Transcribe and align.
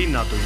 Linnatund 0.00 0.40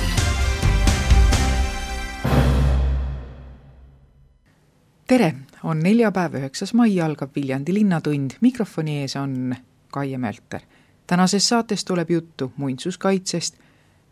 tere, 5.06 5.34
on 5.62 5.78
neljapäev, 5.78 6.34
üheksas 6.40 6.72
mai, 6.74 6.96
algab 7.00 7.30
Viljandi 7.36 7.74
Linnatund, 7.74 8.34
mikrofoni 8.40 8.96
ees 9.02 9.14
on 9.16 9.54
Kaie 9.92 10.18
Mölter. 10.18 10.60
tänases 11.06 11.48
saates 11.48 11.84
tuleb 11.84 12.10
juttu 12.10 12.52
muinsuskaitsest, 12.56 13.54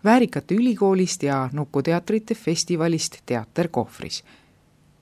Väärikate 0.05 0.55
Ülikoolist 0.55 1.23
ja 1.23 1.49
Nukuteatrite 1.53 2.35
festivalist 2.35 3.17
Teater 3.27 3.69
kohvris. 3.69 4.25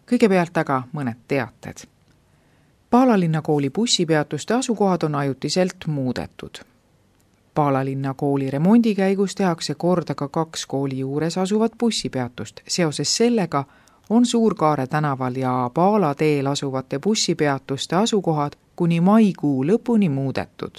kõigepealt 0.07 0.57
aga 0.57 0.83
mõned 0.93 1.21
teated. 1.29 1.85
Paala 2.91 3.21
linnakooli 3.21 3.71
bussipeatuste 3.71 4.55
asukohad 4.55 5.03
on 5.03 5.15
ajutiselt 5.15 5.87
muudetud. 5.87 6.70
Paala 7.55 7.85
linnakooli 7.85 8.51
remondi 8.51 8.95
käigus 8.95 9.35
tehakse 9.35 9.75
korda 9.75 10.15
ka 10.15 10.29
kaks 10.29 10.67
kooli 10.67 10.99
juures 10.99 11.39
asuvat 11.39 11.73
bussipeatust, 11.79 12.61
seoses 12.69 13.17
sellega 13.17 13.65
on 14.11 14.27
Suur-Kaare 14.27 14.87
tänaval 14.87 15.35
ja 15.35 15.71
Paala 15.75 16.15
teel 16.15 16.47
asuvate 16.47 16.99
bussipeatuste 16.99 17.97
asukohad 17.97 18.53
kuni 18.77 19.01
maikuu 19.01 19.65
lõpuni 19.65 20.09
muudetud. 20.09 20.79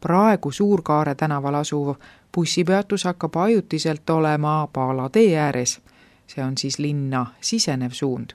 praegu 0.00 0.50
Suur-Kaare 0.50 1.14
tänaval 1.14 1.54
asuv 1.54 1.94
bussipeatus 2.34 3.04
hakkab 3.04 3.36
ajutiselt 3.36 4.10
olema 4.10 4.68
Paala 4.72 5.08
tee 5.08 5.38
ääres, 5.38 5.80
see 6.26 6.44
on 6.44 6.58
siis 6.58 6.78
linna 6.78 7.26
sisenev 7.40 7.90
suund. 7.90 8.30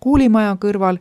koolimaja 0.00 0.56
kõrval 0.60 0.98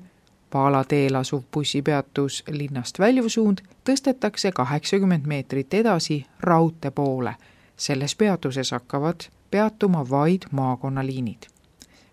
Paala 0.51 0.83
teel 0.83 1.15
asuv 1.15 1.43
bussipeatus 1.53 2.43
linnast 2.49 2.99
väljuv 2.99 3.27
suund 3.27 3.63
tõstetakse 3.89 4.51
kaheksakümmend 4.51 5.25
meetrit 5.25 5.73
edasi 5.73 6.25
raudtee 6.39 6.91
poole. 6.91 7.35
selles 7.77 8.15
peatuses 8.15 8.71
hakkavad 8.71 9.21
peatuma 9.51 10.09
vaid 10.09 10.41
maakonnaliinid 10.51 11.51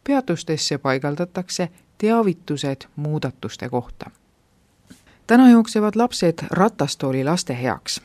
peatustesse 0.08 0.78
paigaldatakse 0.78 1.68
teavitused 1.98 2.76
muudatuste 2.96 3.68
kohta. 3.68 4.10
täna 5.26 5.50
jooksevad 5.50 5.96
lapsed 5.96 6.38
ratastooli 6.50 7.24
laste 7.24 7.62
heaks. 7.62 8.00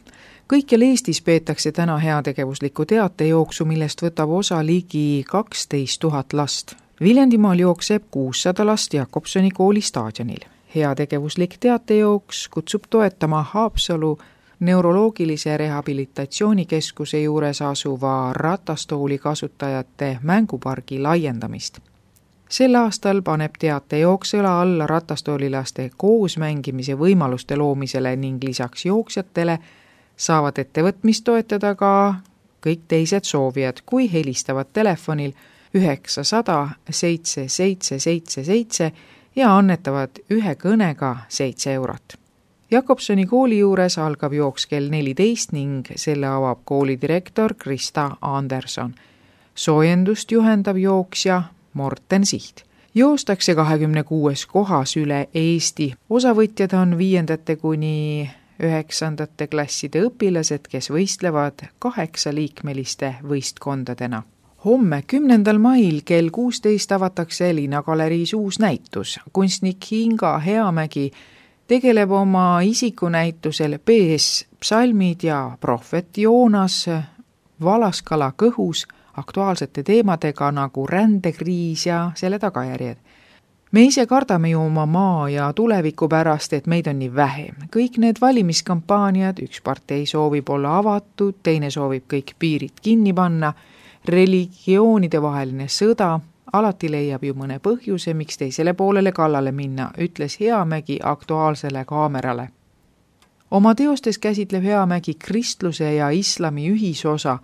kõikjal 0.53 0.81
Eestis 0.81 1.21
peetakse 1.21 1.71
täna 1.71 1.97
heategevuslikku 1.97 2.85
teatejooksu, 2.85 3.65
millest 3.65 4.01
võtab 4.01 4.29
osa 4.29 4.65
ligi 4.65 5.23
kaksteist 5.27 5.99
tuhat 5.99 6.33
last. 6.33 6.75
Viljandimaal 7.01 7.59
jookseb 7.59 8.03
kuussada 8.11 8.65
last 8.65 8.93
Jakobsoni 8.93 9.51
kooli 9.51 9.81
staadionil. 9.81 10.39
heategevuslik 10.75 11.55
teatejooks 11.59 12.49
kutsub 12.49 12.83
toetama 12.89 13.43
Haapsalu 13.43 14.17
neuroloogilise 14.59 15.57
rehabilitatsioonikeskuse 15.57 17.21
juures 17.21 17.61
asuva 17.61 18.33
ratastooli 18.33 19.17
kasutajate 19.17 20.17
mängupargi 20.21 20.99
laiendamist 20.99 21.79
sel 22.49 22.75
aastal 22.75 23.21
paneb 23.21 23.55
teatejooks 23.59 24.35
õla 24.37 24.51
alla 24.61 24.87
ratastoolilaste 24.87 25.89
koosmängimise 25.97 26.93
võimaluste 26.99 27.57
loomisele 27.57 28.15
ning 28.15 28.43
lisaks 28.43 28.85
jooksjatele 28.85 29.57
saavad 30.17 30.61
ettevõtmist 30.61 31.23
toetada 31.25 31.75
ka 31.75 31.93
kõik 32.65 32.85
teised 32.87 33.25
soovijad, 33.25 33.81
kui 33.85 34.05
helistavad 34.11 34.69
telefonil 34.73 35.33
üheksasada 35.73 36.69
seitse 36.89 37.47
seitse 37.47 37.99
seitse 37.99 38.43
seitse 38.43 38.91
ja 39.35 39.57
annetavad 39.57 40.19
ühe 40.31 40.55
kõnega 40.55 41.15
seitse 41.29 41.73
eurot. 41.73 42.17
Jakobsoni 42.71 43.25
kooli 43.25 43.59
juures 43.59 43.97
algab 44.01 44.33
jooks 44.33 44.65
kell 44.65 44.89
neliteist 44.89 45.51
ning 45.53 45.89
selle 45.95 46.27
avab 46.27 46.63
kooli 46.65 46.97
direktor 47.01 47.53
Krista 47.53 48.15
Anderson. 48.21 48.95
soojendust 49.55 50.31
juhendab 50.31 50.77
jooksja 50.77 51.43
Morten 51.73 52.25
Siht. 52.25 52.63
joostakse 52.95 53.55
kahekümne 53.55 54.03
kuues 54.03 54.45
kohas 54.45 54.97
üle 54.97 55.27
Eesti, 55.33 55.93
osavõtjad 56.09 56.73
on 56.73 56.97
viiendate 56.97 57.55
kuni 57.55 58.29
üheksandate 58.59 59.47
klasside 59.47 60.01
õpilased, 60.07 60.67
kes 60.69 60.89
võistlevad 60.89 61.65
kaheksaliikmeliste 61.79 63.15
võistkondadena. 63.29 64.23
Homme, 64.65 65.03
kümnendal 65.07 65.57
mail 65.57 66.01
kell 66.05 66.29
kuusteist 66.31 66.91
avatakse 66.91 67.55
Linnagaleriis 67.55 68.33
uus 68.33 68.59
näitus. 68.59 69.19
kunstnik 69.33 69.91
Inga 69.91 70.39
Heamägi 70.39 71.11
tegeleb 71.67 72.11
oma 72.11 72.61
isikunäitusel 72.61 73.79
B-s 73.79 74.45
psalmid 74.59 75.23
ja 75.23 75.57
prohvet 75.59 76.17
Joonas 76.17 76.85
Valaskala 77.63 78.31
kõhus 78.43 78.87
aktuaalsete 79.13 79.83
teemadega 79.83 80.51
nagu 80.51 80.87
rändekriis 80.87 81.85
ja 81.85 82.11
selle 82.15 82.39
tagajärjed. 82.39 82.97
me 83.71 83.83
ise 83.83 84.05
kardame 84.05 84.49
ju 84.49 84.61
oma 84.61 84.85
maa 84.85 85.29
ja 85.29 85.53
tuleviku 85.53 86.07
pärast, 86.07 86.53
et 86.53 86.67
meid 86.67 86.87
on 86.87 86.99
nii 86.99 87.15
vähe. 87.15 87.53
kõik 87.75 87.97
need 87.97 88.15
valimiskampaaniad, 88.21 89.39
üks 89.39 89.61
partei 89.63 90.05
soovib 90.05 90.49
olla 90.49 90.77
avatud, 90.77 91.33
teine 91.43 91.69
soovib 91.69 92.03
kõik 92.13 92.35
piirid 92.39 92.79
kinni 92.81 93.13
panna, 93.13 93.53
religioonidevaheline 94.07 95.67
sõda, 95.67 96.19
alati 96.53 96.91
leiab 96.91 97.23
ju 97.23 97.33
mõne 97.33 97.59
põhjuse, 97.59 98.13
miks 98.13 98.37
teisele 98.37 98.73
poolele 98.73 99.11
kallale 99.11 99.51
minna, 99.51 99.91
ütles 99.97 100.39
Heamägi 100.39 100.99
Aktuaalsele 101.03 101.85
Kaamerale 101.85 102.49
oma 103.53 103.75
teostes 103.75 104.17
käsitleb 104.17 104.63
Heamägi 104.63 105.13
kristluse 105.13 105.93
ja 105.93 106.09
islami 106.09 106.71
ühisosa 106.71 107.37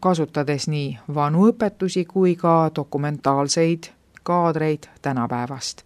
kasutades 0.00 0.66
nii 0.68 0.98
vanu 1.14 1.46
õpetusi 1.52 2.02
kui 2.08 2.34
ka 2.36 2.70
dokumentaalseid 2.76 3.84
kaadreid 4.22 4.88
tänapäevast. 5.02 5.82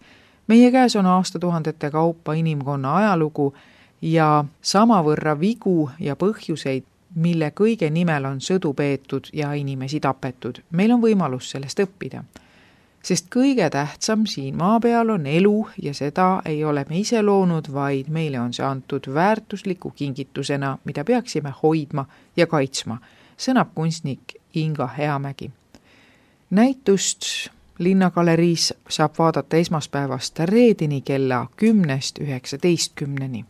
meie 0.47 0.71
käes 0.71 0.95
on 0.95 1.05
aastatuhandete 1.05 1.91
kaupa 1.91 2.33
inimkonna 2.33 2.95
ajalugu 2.95 3.53
ja 4.01 4.45
samavõrra 4.61 5.39
vigu 5.39 5.89
ja 5.99 6.15
põhjuseid, 6.15 6.83
mille 7.17 7.51
kõige 7.51 7.89
nimel 7.89 8.25
on 8.29 8.41
sõdu 8.41 8.73
peetud 8.77 9.29
ja 9.33 9.53
inimesi 9.53 9.99
tapetud. 9.99 10.61
meil 10.71 10.91
on 10.91 11.01
võimalus 11.01 11.49
sellest 11.51 11.79
õppida. 11.79 12.23
sest 13.01 13.27
kõige 13.35 13.69
tähtsam 13.69 14.25
siin 14.25 14.55
maa 14.55 14.79
peal 14.79 15.09
on 15.09 15.25
elu 15.25 15.67
ja 15.81 15.93
seda 15.93 16.41
ei 16.45 16.63
ole 16.63 16.85
me 16.89 16.99
ise 16.99 17.21
loonud, 17.21 17.73
vaid 17.73 18.09
meile 18.09 18.39
on 18.39 18.53
see 18.53 18.65
antud 18.65 19.13
väärtusliku 19.13 19.91
kingitusena, 19.91 20.77
mida 20.85 21.03
peaksime 21.03 21.53
hoidma 21.63 22.05
ja 22.35 22.47
kaitsma 22.47 22.99
sõnab 23.37 23.73
kunstnik 23.75 24.33
Inga 24.53 24.87
Heamägi. 24.87 25.51
näitust 26.49 27.49
Linnagaleriis 27.79 28.73
saab 28.89 29.13
vaadata 29.19 29.57
esmaspäevast 29.57 30.39
reedeni 30.39 31.01
kella 31.01 31.47
kümnest 31.55 32.17
üheksateistkümneni. 32.19 33.45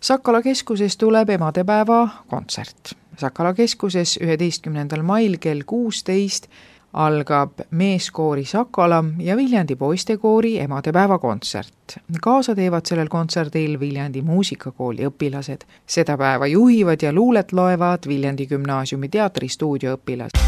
Sakala 0.00 0.42
keskuses 0.42 0.96
tuleb 0.96 1.28
emadepäeva 1.28 2.08
kontsert. 2.26 2.96
Sakala 3.16 3.54
keskuses 3.56 4.18
üheteistkümnendal 4.20 5.02
mail 5.02 5.38
kell 5.40 5.62
kuusteist 5.66 6.50
algab 6.92 7.60
meeskoori 7.70 8.44
Sakala 8.44 9.04
ja 9.18 9.36
Viljandi 9.36 9.76
poistekoori 9.76 10.58
emadepäeva 10.60 11.18
kontsert. 11.18 11.96
kaasa 12.22 12.54
teevad 12.54 12.86
sellel 12.86 13.08
kontserdil 13.08 13.80
Viljandi 13.80 14.22
muusikakooli 14.22 15.06
õpilased. 15.08 15.64
seda 15.86 16.16
päeva 16.16 16.46
juhivad 16.46 17.02
ja 17.02 17.12
luulet 17.12 17.52
loevad 17.52 18.08
Viljandi 18.08 18.46
gümnaasiumi 18.46 19.08
teatristuudio 19.08 19.96
õpilased. 19.96 20.40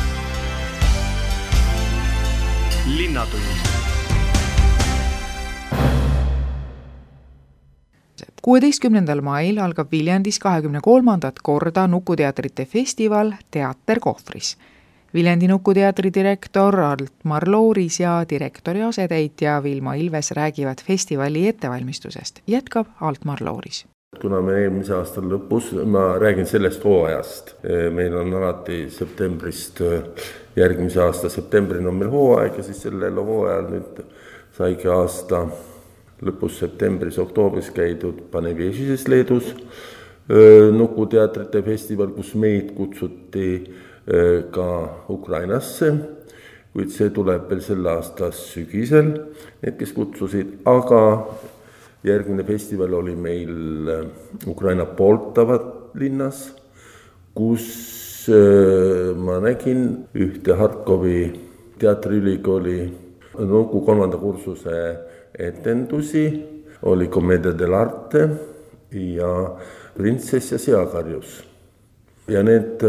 linnatund 2.97 3.88
kuueteistkümnendal 8.43 9.21
mail 9.21 9.59
algab 9.59 9.93
Viljandis 9.93 10.39
kahekümne 10.39 10.81
kolmandat 10.83 11.39
korda 11.43 11.87
Nukuteatrite 11.87 12.65
festival 12.65 13.33
Teater 13.51 14.01
kohvris. 14.01 14.57
Viljandi 15.15 15.49
Nukuteatri 15.49 16.11
direktor 16.15 16.81
Altmar 16.81 17.49
Looris 17.49 18.01
ja 18.01 18.25
direktori 18.31 18.83
asetäitja 18.83 19.63
Vilma 19.63 19.95
Ilves 19.95 20.31
räägivad 20.31 20.83
festivali 20.87 21.49
ettevalmistusest, 21.49 22.43
jätkab 22.47 22.87
Altmar 23.01 23.39
Looris. 23.41 23.87
Kuna 24.21 24.41
me 24.41 24.55
eelmise 24.63 24.95
aasta 24.95 25.21
lõpus, 25.21 25.73
ma 25.85 26.19
räägin 26.19 26.47
sellest 26.47 26.85
hooajast, 26.85 27.55
meil 27.93 28.15
on 28.17 28.33
alati 28.35 28.87
septembrist, 28.91 29.83
järgmise 30.57 31.03
aasta 31.05 31.29
septembrini 31.29 31.89
on 31.89 31.95
meil 31.95 32.11
hooaeg 32.11 32.57
ja 32.57 32.65
siis 32.65 32.83
sellel 32.87 33.21
hooajal 33.21 33.69
nüüd 33.73 34.01
saigi 34.57 34.89
aasta 34.89 35.43
lõpus 36.25 36.59
septembris-oktoobris 36.63 37.71
käidud 37.75 38.25
Panevežises 38.33 39.07
Leedus 39.09 39.53
Nukuteatrite 40.29 41.63
festival, 41.65 42.11
kus 42.13 42.35
meid 42.37 42.75
kutsuti 42.77 43.53
ka 44.53 44.67
Ukrainasse, 45.09 45.89
kuid 46.75 46.93
see 46.93 47.09
tuleb 47.17 47.47
veel 47.49 47.63
selle 47.65 47.95
aasta 47.95 48.29
sügisel, 48.37 49.09
need, 49.63 49.79
kes 49.81 49.95
kutsusid, 49.97 50.59
aga 50.69 51.01
järgmine 52.05 52.45
festival 52.45 52.99
oli 53.01 53.17
meil 53.17 53.89
Ukraina 54.53 54.85
Poltava 54.85 55.57
linnas, 55.97 56.51
kus 57.33 58.29
ma 58.29 59.41
nägin 59.41 59.85
ühte 60.13 60.61
Harkovi 60.61 61.21
teatriülikooli 61.81 62.81
Nuku 63.39 63.81
kolmanda 63.87 64.19
kursuse 64.21 64.77
etendusi, 65.39 66.25
oli 66.83 67.09
Commedia 67.09 67.53
dell'arte 67.59 68.29
ja 68.91 69.33
Printsess 69.97 70.53
ja 70.53 70.59
seakarjus. 70.59 71.45
ja 72.29 72.43
need 72.45 72.83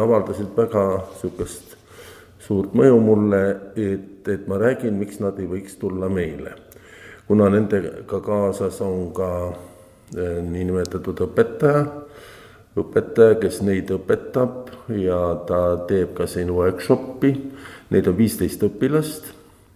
avaldasid 0.00 0.54
väga 0.56 0.82
sihukest 1.20 1.74
suurt 2.40 2.72
mõju 2.72 2.96
mulle, 3.04 3.42
et, 3.76 4.28
et 4.28 4.46
ma 4.48 4.56
räägin, 4.58 4.96
miks 4.96 5.20
nad 5.20 5.36
ei 5.38 5.46
võiks 5.50 5.76
tulla 5.80 6.08
meile. 6.08 6.54
kuna 7.26 7.48
nendega 7.50 8.20
kaasas 8.20 8.80
on 8.80 9.12
ka 9.12 9.30
niinimetatud 10.14 11.20
õpetaja 11.26 11.84
õpetaja, 12.76 13.38
kes 13.40 13.62
neid 13.64 13.90
õpetab 13.94 14.70
ja 15.00 15.18
ta 15.48 15.60
teeb 15.88 16.12
ka 16.16 16.26
siin 16.28 16.52
workshopi. 16.52 17.32
Neid 17.92 18.10
on 18.10 18.16
viisteist 18.18 18.62
õpilast, 18.66 19.30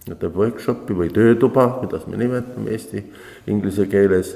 teeb 0.09 0.37
workshopi 0.37 0.97
või 0.97 1.11
töötuba, 1.13 1.67
kuidas 1.81 2.07
me 2.09 2.19
nimetame 2.21 2.73
eesti, 2.75 3.05
inglise 3.51 3.87
keeles. 3.91 4.35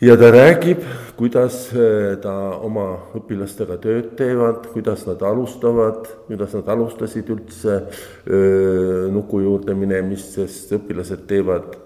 ja 0.00 0.16
ta 0.20 0.30
räägib, 0.30 0.82
kuidas 1.16 1.68
äh, 1.72 2.16
ta 2.22 2.34
oma 2.62 2.86
õpilastega 3.18 3.78
tööd 3.82 4.14
teevad, 4.18 4.66
kuidas 4.72 5.06
nad 5.06 5.22
alustavad, 5.22 6.06
kuidas 6.28 6.54
nad 6.54 6.68
alustasid 6.68 7.30
üldse 7.30 7.78
öö, 7.78 9.06
äh, 9.06 9.12
nuku 9.12 9.40
juurde 9.40 9.74
minemist, 9.74 10.34
sest 10.38 10.72
õpilased 10.76 11.26
teevad 11.26 11.78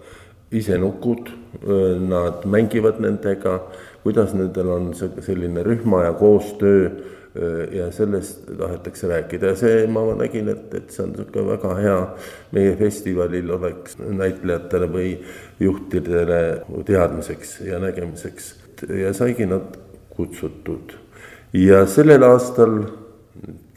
ise 0.50 0.78
nukud, 0.78 1.28
äh, 1.28 1.94
nad 2.00 2.44
mängivad 2.44 3.00
nendega 3.00 3.60
kuidas 4.08 4.34
nendel 4.34 4.70
on 4.72 4.92
selline 4.96 5.62
rühma 5.66 6.04
ja 6.06 6.12
koostöö 6.16 6.90
ja 7.72 7.90
sellest 7.92 8.46
tahetakse 8.58 9.08
rääkida 9.08 9.52
ja 9.52 9.56
see, 9.56 9.86
ma 9.86 10.02
nägin, 10.18 10.48
et, 10.52 10.72
et 10.74 10.90
see 10.90 11.04
on 11.04 11.12
niisugune 11.14 11.44
väga 11.52 11.74
hea 11.78 11.98
meie 12.56 12.72
festivalil 12.78 13.50
oleks 13.54 13.98
näitlejatele 13.98 14.88
või 14.92 15.12
juhtidele 15.60 16.40
teadmiseks 16.88 17.58
ja 17.68 17.78
nägemiseks 17.82 18.54
ja 19.02 19.12
saigi 19.14 19.46
nad 19.46 19.78
kutsutud. 20.16 20.96
ja 21.52 21.86
sellel 21.86 22.22
aastal 22.26 22.80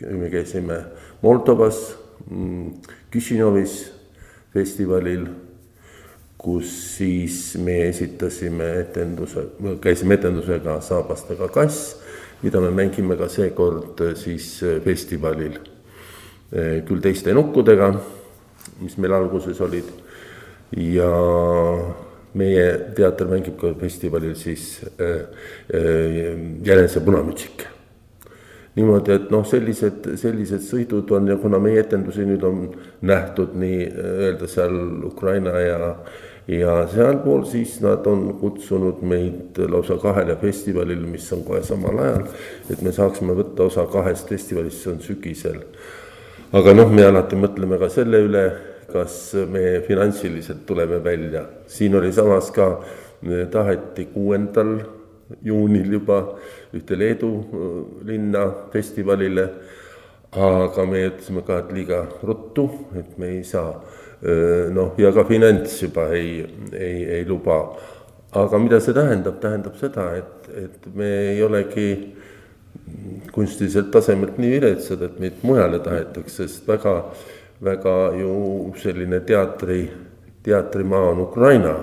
me 0.02 0.30
käisime 0.34 0.81
Moldovas, 1.22 1.98
Kišinovis 3.12 3.75
festivalil 4.54 5.28
kus 6.42 6.69
siis 6.98 7.56
me 7.62 7.75
esitasime 7.90 8.72
etenduse, 8.80 9.44
käisime 9.81 10.18
etendusega 10.18 10.80
Saabastega 10.81 11.48
kass, 11.54 12.00
mida 12.42 12.62
me 12.62 12.72
mängime 12.74 13.18
ka 13.18 13.30
seekord 13.30 14.02
siis 14.18 14.54
festivalil. 14.84 15.60
küll 16.52 17.00
teiste 17.00 17.32
nukkudega, 17.34 17.94
mis 18.82 18.98
meil 18.98 19.14
alguses 19.16 19.62
olid 19.64 19.88
ja 20.76 21.12
meie 22.34 22.66
teater 22.96 23.28
mängib 23.28 23.58
ka 23.60 23.74
festivalil 23.80 24.36
siis 24.40 24.82
äh, 25.00 25.28
äh, 25.74 26.40
Jänese 26.64 27.02
punamütsik. 27.02 27.68
niimoodi, 28.76 29.12
et 29.12 29.32
noh, 29.34 29.42
sellised, 29.44 30.06
sellised 30.16 30.62
sõidud 30.64 31.10
on 31.12 31.26
ja 31.28 31.36
kuna 31.36 31.58
meie 31.60 31.82
etendusi 31.82 32.24
nüüd 32.24 32.44
on 32.48 32.62
nähtud 33.04 33.52
nii-öelda 33.60 34.48
seal 34.48 34.78
Ukraina 35.10 35.60
ja 35.60 35.90
ja 36.51 36.88
sealpool 36.92 37.45
siis 37.48 37.77
nad 37.83 38.06
on 38.07 38.33
kutsunud 38.42 39.00
meid 39.07 39.59
lausa 39.71 39.95
kahele 40.01 40.36
festivalile, 40.42 41.07
mis 41.07 41.30
on 41.33 41.45
kohe 41.48 41.62
samal 41.63 42.00
ajal, 42.03 42.25
et 42.71 42.81
me 42.83 42.92
saaksime 42.92 43.36
võtta 43.38 43.69
osa 43.69 43.86
kahest 43.92 44.30
festivalist, 44.30 44.83
see 44.83 44.92
on 44.92 45.00
sügisel. 45.06 45.62
aga 46.51 46.74
noh, 46.75 46.92
me 46.92 47.06
alati 47.07 47.39
mõtleme 47.39 47.80
ka 47.80 47.89
selle 47.89 48.19
üle, 48.25 48.45
kas 48.92 49.31
me 49.48 49.80
finantsiliselt 49.88 50.65
tuleme 50.68 51.00
välja, 51.03 51.45
siin 51.68 51.95
oli 51.95 52.12
samas 52.12 52.51
ka, 52.51 52.74
taheti 53.51 54.09
kuuendal 54.12 54.80
juunil 55.45 55.94
juba 55.94 56.18
ühte 56.75 56.98
Leedu 56.98 57.31
äh, 57.38 57.77
linna 58.09 58.48
festivalile, 58.74 59.48
aga 60.31 60.86
me 60.88 61.06
ütlesime 61.07 61.44
ka, 61.48 61.62
et 61.62 61.71
liiga 61.75 62.06
ruttu, 62.24 62.68
et 63.00 63.18
me 63.19 63.30
ei 63.38 63.44
saa 63.48 63.75
noh, 64.22 64.94
ja 65.02 65.12
ka 65.16 65.24
finants 65.26 65.80
juba 65.82 66.10
ei, 66.14 66.44
ei, 66.74 66.98
ei 67.18 67.26
luba. 67.26 67.62
aga 68.32 68.60
mida 68.64 68.80
see 68.80 68.94
tähendab, 68.96 69.42
tähendab 69.44 69.76
seda, 69.76 70.06
et, 70.16 70.52
et 70.56 70.86
me 70.96 71.08
ei 71.34 71.42
olegi 71.44 71.88
kunstiliselt 73.36 73.90
tasemelt 73.92 74.38
nii 74.40 74.52
viletsad, 74.54 75.02
et 75.04 75.18
meid 75.20 75.42
mujale 75.44 75.82
tahetakse, 75.84 76.48
sest 76.48 76.70
väga, 76.70 76.94
väga 77.64 77.96
ju 78.20 78.36
selline 78.80 79.20
teatri, 79.28 79.82
teatrimaa 80.44 81.10
on 81.10 81.26
Ukraina, 81.26 81.74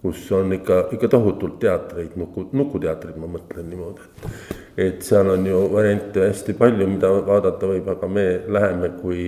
kus 0.00 0.24
on 0.32 0.54
ikka, 0.56 0.86
ikka 0.96 1.10
tohutult 1.12 1.58
teatreid, 1.60 2.16
nuku, 2.16 2.46
nukuteatrid, 2.56 3.18
ma 3.20 3.28
mõtlen 3.34 3.68
niimoodi, 3.68 4.08
et 4.08 4.58
et 4.78 5.02
seal 5.02 5.26
on 5.32 5.46
ju 5.46 5.60
variante 5.72 6.22
hästi 6.22 6.54
palju, 6.58 6.86
mida 6.86 7.10
vaadata 7.26 7.66
võib, 7.66 7.88
aga 7.90 8.08
me 8.08 8.26
läheme 8.46 8.92
kui 9.00 9.24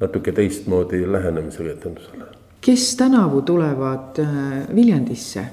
natuke 0.00 0.32
teistmoodi 0.32 1.12
lähenemisega 1.12 1.70
etendusele. 1.70 2.24
kes 2.60 2.96
tänavu 2.96 3.42
tulevad 3.42 4.18
äh, 4.18 4.28
Viljandisse 4.74 5.44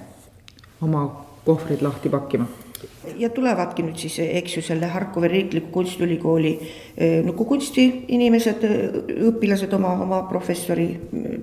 oma 0.82 1.26
kohvrid 1.46 1.82
lahti 1.82 2.10
pakkima? 2.10 2.46
ja 3.18 3.30
tulevadki 3.30 3.84
nüüd 3.84 4.00
siis, 4.00 4.20
eks 4.20 4.58
ju, 4.58 4.62
selle 4.62 4.88
Harkovi 4.92 5.28
Riikliku 5.28 5.72
Kunstiülikooli 5.72 6.54
äh, 6.60 7.26
nukukunsti 7.26 7.88
inimesed, 8.08 8.64
äh, 8.64 9.30
õpilased 9.32 9.74
oma, 9.76 9.94
oma 10.08 10.22
professori 10.32 10.90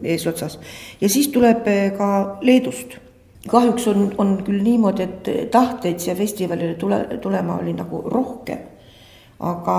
eesotsas. 0.03 0.59
ja 1.01 1.09
siis 1.09 1.29
tuleb 1.29 1.69
ka 1.99 2.39
Leedust. 2.41 2.99
kahjuks 3.49 3.89
on, 3.89 4.13
on 4.19 4.39
küll 4.45 4.63
niimoodi, 4.65 5.03
et 5.03 5.51
tahteid 5.51 6.01
siia 6.01 6.17
festivalile 6.17 6.75
tule, 6.75 7.05
tulema 7.21 7.59
oli 7.61 7.77
nagu 7.77 8.01
rohkem. 8.07 8.71
Aga 9.41 9.79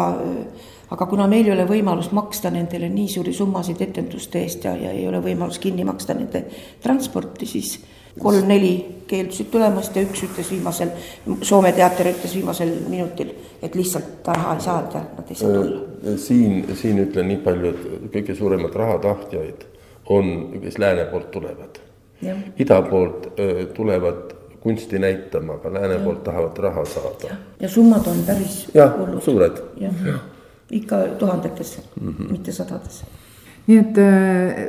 aga 0.92 1.06
kuna 1.10 1.28
meil 1.28 1.48
ei 1.48 1.54
ole 1.56 1.66
võimalust 1.70 2.14
maksta 2.16 2.52
nendele 2.54 2.90
nii 2.90 3.08
suuri 3.10 3.34
summasid 3.34 3.82
etenduste 3.82 4.42
eest 4.44 4.66
ja, 4.68 4.76
ja 4.78 4.92
ei 4.94 5.08
ole 5.08 5.22
võimalus 5.24 5.60
kinni 5.60 5.86
maksta 5.88 6.14
nende 6.14 6.46
transporti, 6.84 7.48
siis 7.50 7.78
kolm-neli 8.20 8.74
keeldusid 9.10 9.50
tulemast 9.52 9.96
ja 9.96 10.04
üks 10.06 10.24
ütles 10.28 10.52
viimasel, 10.54 10.92
Soome 11.44 11.72
teater 11.76 12.10
ütles 12.14 12.36
viimasel 12.38 12.72
minutil, 12.90 13.34
et 13.64 13.76
lihtsalt 13.76 14.28
raha 14.28 14.56
ei 14.56 14.64
saa, 14.64 14.84
et 14.86 15.18
nad 15.18 15.32
ei 15.34 15.40
saa 15.40 15.52
tulla. 15.52 15.82
Äh, 16.06 16.20
siin, 16.22 16.62
siin 16.78 17.02
ütlen 17.04 17.30
nii 17.32 17.42
palju, 17.44 17.74
et 17.74 18.08
kõige 18.14 18.38
suuremad 18.38 18.78
rahatahtjaid 18.78 19.66
on, 20.16 20.32
kes 20.62 20.80
lääne 20.80 21.10
poolt 21.12 21.32
tulevad. 21.34 21.82
ida 22.60 22.82
poolt 22.82 23.28
öö, 23.40 23.66
tulevad 23.76 24.35
kunsti 24.66 25.00
näitama, 25.00 25.60
aga 25.60 25.74
lääne 25.74 25.94
ja. 25.94 26.00
poolt 26.02 26.24
tahavad 26.26 26.58
raha 26.58 26.86
saada. 26.90 27.36
ja 27.60 27.70
summad 27.70 28.08
on 28.10 28.24
päris 28.28 28.56
jah, 28.74 28.96
suured. 29.22 29.62
ikka 30.72 30.98
tuhandetes 31.20 31.78
mm, 32.02 32.14
-hmm. 32.14 32.32
mitte 32.32 32.52
sadades. 32.52 33.04
nii 33.68 33.78
et 33.78 33.98
äh, 33.98 34.66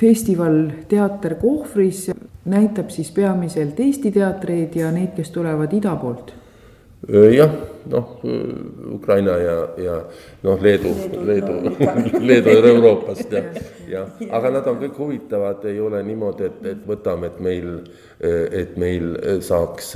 festival 0.00 0.70
Teater 0.88 1.34
Kohvris 1.34 2.10
näitab 2.44 2.90
siis 2.90 3.10
peamiselt 3.12 3.80
Eesti 3.80 4.12
teatreid 4.12 4.76
ja 4.76 4.92
neid, 4.92 5.16
kes 5.16 5.30
tulevad 5.30 5.72
ida 5.72 5.96
poolt 5.96 6.34
jah, 7.08 7.54
noh 7.88 8.20
Ukraina 8.92 9.36
ja, 9.40 9.56
ja 9.80 9.94
noh, 10.42 10.60
Leedu, 10.62 10.92
Leedu, 11.24 11.54
Leedu, 11.64 12.20
Leedu 12.28 12.56
on 12.58 12.68
Euroopast 12.72 13.32
jah, 13.32 13.48
jah, 13.88 14.10
aga 14.28 14.52
nad 14.58 14.68
on 14.68 14.76
kõik 14.82 15.00
huvitavad, 15.00 15.64
ei 15.70 15.80
ole 15.80 16.02
niimoodi, 16.04 16.50
et, 16.50 16.60
et 16.74 16.84
võtame, 16.88 17.32
et 17.32 17.40
meil, 17.40 17.72
et 18.20 18.76
meil 18.80 19.16
saaks 19.44 19.94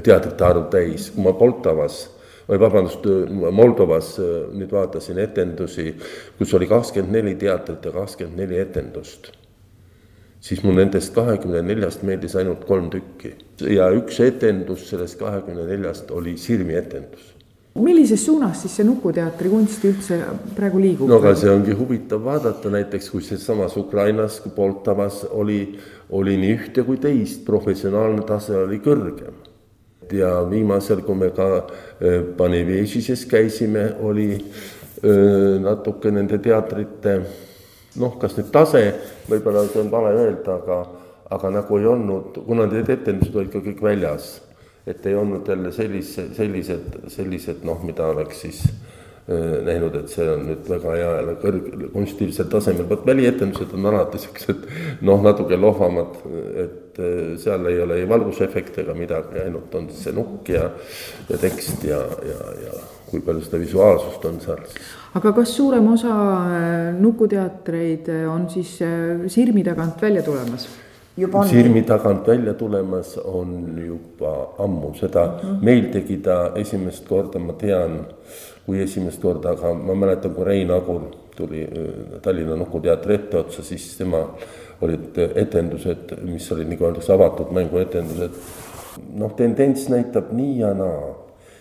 teatrite 0.00 0.48
arv 0.48 0.66
täis, 0.72 1.10
kui 1.12 1.26
ma 1.26 1.36
Poltavas 1.36 2.06
või 2.48 2.58
vabandust, 2.58 3.06
Moldovas 3.54 4.16
nüüd 4.52 4.72
vaatasin 4.72 5.20
etendusi, 5.22 5.92
kus 6.38 6.56
oli 6.58 6.68
kakskümmend 6.70 7.20
neli 7.20 7.36
teatrit 7.40 7.86
ja 7.86 7.94
kakskümmend 7.94 8.40
neli 8.42 8.58
etendust. 8.60 9.30
Siis 10.42 10.62
mul 10.66 10.74
nendest 10.80 11.14
kahekümne 11.14 11.62
neljast 11.62 12.02
meeldis 12.06 12.34
ainult 12.38 12.64
kolm 12.66 12.90
tükki. 12.90 13.36
Ja 13.70 13.90
üks 13.94 14.18
etendus 14.24 14.88
sellest 14.90 15.20
kahekümne 15.20 15.68
neljast 15.68 16.10
oli 16.10 16.34
Sirmi 16.40 16.74
etendus 16.78 17.32
millises 17.74 18.24
suunas 18.24 18.60
siis 18.62 18.74
see 18.76 18.84
Nukuteatri 18.84 19.48
kunst 19.48 19.84
üldse 19.88 20.18
praegu 20.56 20.80
liigub? 20.82 21.08
no 21.08 21.18
aga 21.22 21.32
see 21.38 21.50
ongi 21.52 21.72
huvitav 21.76 22.24
vaadata 22.24 22.72
näiteks, 22.72 23.08
kui 23.12 23.24
sealsamas 23.24 23.76
Ukrainas, 23.80 24.40
Poltavas 24.56 25.22
oli, 25.30 25.78
oli 26.10 26.36
nii 26.40 26.58
ühte 26.58 26.84
kui 26.84 27.00
teist, 27.00 27.46
professionaalne 27.46 28.26
tase 28.28 28.56
oli 28.64 28.80
kõrgem. 28.84 29.40
Ja 30.12 30.42
viimasel, 30.44 31.00
kui 31.06 31.16
me 31.16 31.30
ka 31.32 31.46
Panevežises 32.36 33.22
käisime, 33.30 33.86
oli 34.04 34.34
äh, 34.36 35.56
natuke 35.62 36.12
nende 36.12 36.36
teatrite 36.42 37.14
noh, 38.00 38.16
kas 38.20 38.36
nüüd 38.38 38.52
tase, 38.54 38.84
võib-olla 39.28 39.66
see 39.68 39.82
on 39.82 39.90
vale 39.92 40.14
öelda, 40.16 40.56
aga, 40.60 40.78
aga 41.36 41.50
nagu 41.58 41.80
ei 41.80 41.88
olnud, 41.90 42.40
kuna 42.46 42.68
need 42.70 42.88
etendused 42.92 43.36
olid 43.36 43.52
ka 43.52 43.62
kõik 43.64 43.82
väljas, 43.84 44.34
et 44.88 45.04
ei 45.06 45.18
olnud 45.18 45.48
jälle 45.48 45.72
sellise, 45.74 46.30
sellised, 46.36 47.04
sellised 47.12 47.66
noh, 47.68 47.82
mida 47.86 48.08
oleks 48.10 48.40
siis 48.46 48.62
äh, 48.66 49.60
näinud, 49.68 49.94
et 50.00 50.10
see 50.10 50.26
on 50.30 50.46
nüüd 50.48 50.70
väga 50.70 50.96
hea 50.96 51.10
jälle 51.18 51.36
kõrg-, 51.42 51.68
konstiivsel 51.92 52.48
tasemel, 52.52 52.88
vot 52.90 53.04
välietendused 53.06 53.76
on 53.76 53.92
alati 53.92 54.22
siuksed 54.24 54.64
noh, 55.06 55.22
natuke 55.22 55.58
lohvamad, 55.60 56.16
et 56.64 56.98
äh, 57.02 57.20
seal 57.42 57.68
ei 57.70 57.78
ole 57.84 58.00
ei 58.00 58.08
valgusefekte 58.10 58.82
ega 58.86 58.96
midagi, 58.98 59.38
ainult 59.44 59.76
on 59.78 59.92
see 59.94 60.16
nukk 60.16 60.50
ja, 60.56 60.66
ja 61.28 61.44
tekst 61.44 61.86
ja, 61.86 62.00
ja, 62.26 62.50
ja 62.66 62.82
kui 63.12 63.20
palju 63.20 63.44
seda 63.44 63.60
visuaalsust 63.60 64.24
on 64.24 64.40
seal. 64.40 64.66
Aga 65.14 65.32
kas 65.32 65.56
suurem 65.56 65.92
osa 65.92 66.14
nukuteatreid 66.98 68.08
on 68.30 68.48
siis 68.50 68.78
sirmi 69.28 69.64
tagant 69.64 70.02
välja 70.02 70.22
tulemas? 70.22 70.68
sirmi 71.48 71.82
tagant 71.82 72.28
välja 72.28 72.54
tulemas 72.54 73.18
on 73.18 73.78
juba 73.86 74.54
ammu, 74.58 74.94
seda 74.94 75.26
mm 75.26 75.48
-hmm. 75.48 75.64
meil 75.64 75.92
tegi 75.92 76.16
ta 76.16 76.52
esimest 76.54 77.08
korda, 77.08 77.38
ma 77.38 77.52
tean, 77.52 78.06
kui 78.66 78.82
esimest 78.82 79.20
korda, 79.22 79.50
aga 79.50 79.74
ma 79.74 79.94
mäletan, 79.94 80.34
kui 80.34 80.44
Rein 80.44 80.70
Agur 80.70 81.02
tuli 81.36 81.62
äh, 81.62 82.20
Tallinna 82.22 82.56
Nukuteatri 82.56 83.14
etteotsa, 83.14 83.62
siis 83.62 83.96
tema 83.96 84.28
olid 84.80 85.18
etendused, 85.34 86.16
mis 86.22 86.52
olid 86.52 86.68
nagu 86.68 86.84
öeldakse, 86.84 87.12
avatud 87.12 87.52
mänguetendused. 87.52 88.30
noh, 89.14 89.32
tendents 89.36 89.88
näitab 89.88 90.32
nii 90.32 90.58
ja 90.58 90.74
naa, 90.74 91.14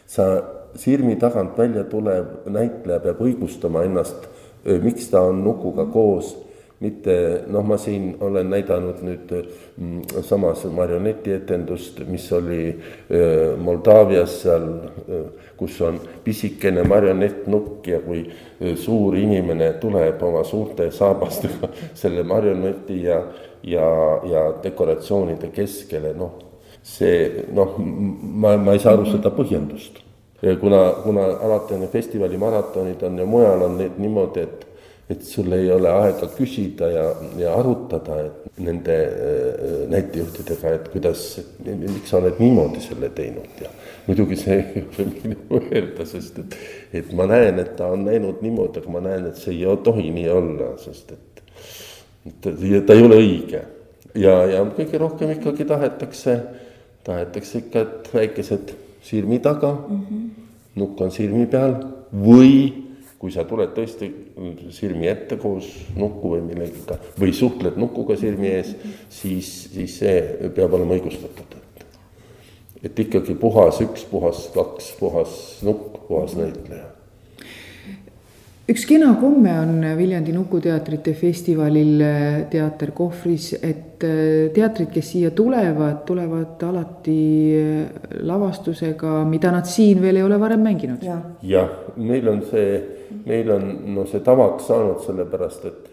sa 0.08 0.44
sirmi 0.76 1.16
tagant 1.20 1.58
välja 1.58 1.84
tulev 1.90 2.48
näitleja 2.50 3.00
peab 3.04 3.22
õigustama 3.22 3.84
ennast, 3.88 4.30
miks 4.84 5.10
ta 5.10 5.24
on 5.28 5.44
nukuga 5.44 5.88
koos 5.92 6.36
mitte 6.82 7.44
noh, 7.48 7.62
ma 7.66 7.78
siin 7.78 8.16
olen 8.26 8.50
näidanud 8.50 9.04
nüüd 9.06 9.30
mm, 9.32 10.22
samas 10.26 10.64
marionetietendust, 10.66 12.02
mis 12.10 12.26
oli 12.34 12.64
Moldaavias 13.62 14.40
seal, 14.42 14.66
kus 15.60 15.78
on 15.86 16.00
pisikene 16.26 16.84
marionettnukk 16.90 17.92
ja 17.94 18.02
kui 18.02 18.24
suur 18.82 19.18
inimene 19.18 19.76
tuleb 19.82 20.24
oma 20.26 20.42
suurte 20.48 20.90
saabastega 20.92 21.70
selle 22.02 22.26
marioneti 22.26 23.04
ja, 23.06 23.22
ja, 23.62 23.88
ja 24.26 24.48
dekoratsioonide 24.64 25.54
keskele, 25.54 26.16
noh, 26.18 26.40
see 26.82 27.46
noh, 27.54 27.78
ma, 27.78 28.56
ma 28.58 28.74
ei 28.74 28.82
saa 28.82 28.98
aru 28.98 29.06
seda 29.12 29.30
põhjendust. 29.36 30.02
Kuna, 30.60 30.82
kuna 31.04 31.26
alati 31.38 31.74
on 31.78 31.88
festivali 31.92 32.38
maratonid 32.38 33.04
on 33.04 33.18
ja 33.18 33.26
mujal 33.26 33.62
on 33.68 33.78
need 33.78 33.98
niimoodi, 34.02 34.46
et 34.48 34.68
et 35.12 35.24
sul 35.28 35.52
ei 35.52 35.68
ole 35.72 35.90
aega 35.92 36.28
küsida 36.32 36.88
ja, 36.92 37.06
ja 37.40 37.56
arutada 37.60 38.22
nende 38.64 38.96
äh, 38.96 39.74
näitejuhtidega, 39.92 40.76
et 40.78 40.88
kuidas, 40.94 41.26
miks 41.66 42.12
sa 42.12 42.20
oled 42.22 42.40
niimoodi 42.40 42.84
selle 42.84 43.10
teinud 43.16 43.60
ja 43.64 43.72
muidugi 44.08 44.38
see 44.40 44.60
ei 44.62 44.86
ole 44.86 45.08
minu 45.26 45.62
öelda, 45.62 46.06
sest 46.08 46.40
et, 46.44 46.56
et 47.02 47.12
ma 47.18 47.28
näen, 47.30 47.60
et 47.64 47.76
ta 47.80 47.90
on 47.92 48.06
näinud 48.08 48.40
niimoodi, 48.46 48.82
aga 48.82 48.94
ma 48.94 49.04
näen, 49.10 49.28
et 49.32 49.42
see 49.42 49.58
ei 49.58 49.78
tohi 49.84 50.08
nii 50.16 50.30
olla, 50.32 50.72
sest 50.82 51.12
et, 51.18 51.44
et 52.32 52.52
ta 52.88 52.96
ei 52.96 53.06
ole 53.08 53.20
õige. 53.20 53.66
ja, 54.16 54.38
ja 54.54 54.64
kõige 54.78 55.02
rohkem 55.02 55.36
ikkagi 55.36 55.68
tahetakse, 55.68 56.38
tahetakse 57.08 57.66
ikka, 57.66 57.86
et 57.88 58.14
väikesed 58.16 58.76
sirmi 59.02 59.40
taga 59.40 59.72
mm, 59.74 60.06
-hmm. 60.06 60.30
nukk 60.76 61.02
on 61.02 61.12
sirmi 61.12 61.46
peal 61.46 61.76
või 62.14 62.54
kui 63.22 63.32
sa 63.32 63.44
tuled 63.46 63.76
tõesti 63.78 64.08
silmi 64.74 65.08
ette 65.08 65.38
koos 65.38 65.68
nuku 65.96 66.34
või 66.36 66.42
millegagi 66.42 66.98
või 67.22 67.34
suhtled 67.38 67.78
nukuga 67.78 68.18
silmi 68.18 68.50
ees, 68.50 68.76
siis, 69.10 69.52
siis 69.74 69.98
see 70.02 70.50
peab 70.56 70.74
olema 70.74 70.98
õigustatud. 70.98 71.60
et 72.84 73.00
ikkagi 73.00 73.36
puhas 73.36 73.82
üks, 73.82 74.08
puhas 74.10 74.48
kaks, 74.56 74.96
puhas 75.00 75.38
nukk, 75.62 76.02
puhas 76.08 76.34
näitleja 76.36 76.91
üks 78.70 78.86
kena 78.88 79.16
komme 79.20 79.54
on 79.60 79.82
Viljandi 79.98 80.34
Nukuteatrite 80.36 81.14
festivalil 81.18 82.04
Teater 82.52 82.94
kohvris, 82.96 83.54
et 83.62 84.02
teatrid, 84.54 84.90
kes 84.94 85.12
siia 85.14 85.32
tulevad, 85.36 86.04
tulevad 86.08 86.62
alati 86.70 87.20
lavastusega, 88.26 89.22
mida 89.30 89.52
nad 89.54 89.70
siin 89.70 90.02
veel 90.02 90.22
ei 90.22 90.26
ole 90.26 90.40
varem 90.42 90.64
mänginud. 90.66 91.04
Ja.. 91.06 91.20
jah, 91.44 91.78
meil 91.98 92.30
on 92.32 92.44
see 92.50 93.02
meil 93.26 93.52
on 93.52 93.96
no 93.96 94.06
see 94.06 94.22
tavaks 94.26 94.68
saanud, 94.70 95.02
sellepärast 95.06 95.66
et 95.70 95.90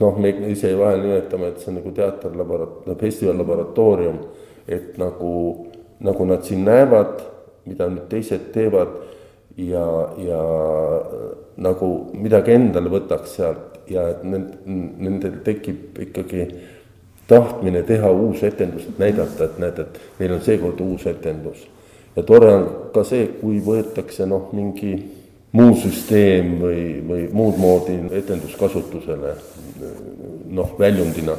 noh, 0.00 0.16
me 0.18 0.32
ise 0.50 0.72
vahel 0.78 1.04
nimetame, 1.04 1.52
et 1.52 1.60
see 1.62 1.70
on 1.72 1.78
nagu 1.80 1.92
teater 1.96 2.34
labora-, 2.38 2.96
festival 3.00 3.38
laboratoorium, 3.42 4.18
et 4.66 4.98
nagu, 5.00 5.32
nagu 6.02 6.28
nad 6.28 6.44
siin 6.46 6.64
näevad, 6.66 7.20
mida 7.68 7.88
nüüd 7.92 8.08
teised 8.10 8.50
teevad 8.54 8.96
ja, 9.56 9.86
ja 10.18 10.42
nagu 11.56 11.88
midagi 12.14 12.54
endale 12.56 12.92
võtaks 12.92 13.36
sealt 13.36 13.72
ja 13.90 14.08
et 14.12 14.22
nend-, 14.24 14.54
nendel 14.66 15.40
tekib 15.44 15.98
ikkagi 16.06 16.46
tahtmine 17.28 17.82
teha 17.86 18.10
uus 18.10 18.42
etendus, 18.44 18.88
et 18.88 18.98
näidata, 19.00 19.46
et 19.46 19.58
näed, 19.62 19.78
et 19.78 20.00
meil 20.18 20.36
on 20.36 20.42
seekord 20.44 20.80
uus 20.84 21.06
etendus. 21.06 21.66
ja 22.16 22.22
tore 22.22 22.52
on 22.54 22.66
ka 22.94 23.04
see, 23.08 23.26
kui 23.40 23.60
võetakse 23.64 24.26
noh, 24.28 24.50
mingi 24.52 24.92
muu 25.56 25.76
süsteem 25.80 26.58
või, 26.60 26.84
või 27.08 27.24
muud 27.32 27.58
moodi 27.60 27.96
etenduskasutusele 28.20 29.34
noh, 30.52 30.78
väljundina. 30.78 31.36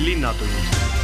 linnatund 0.00 0.99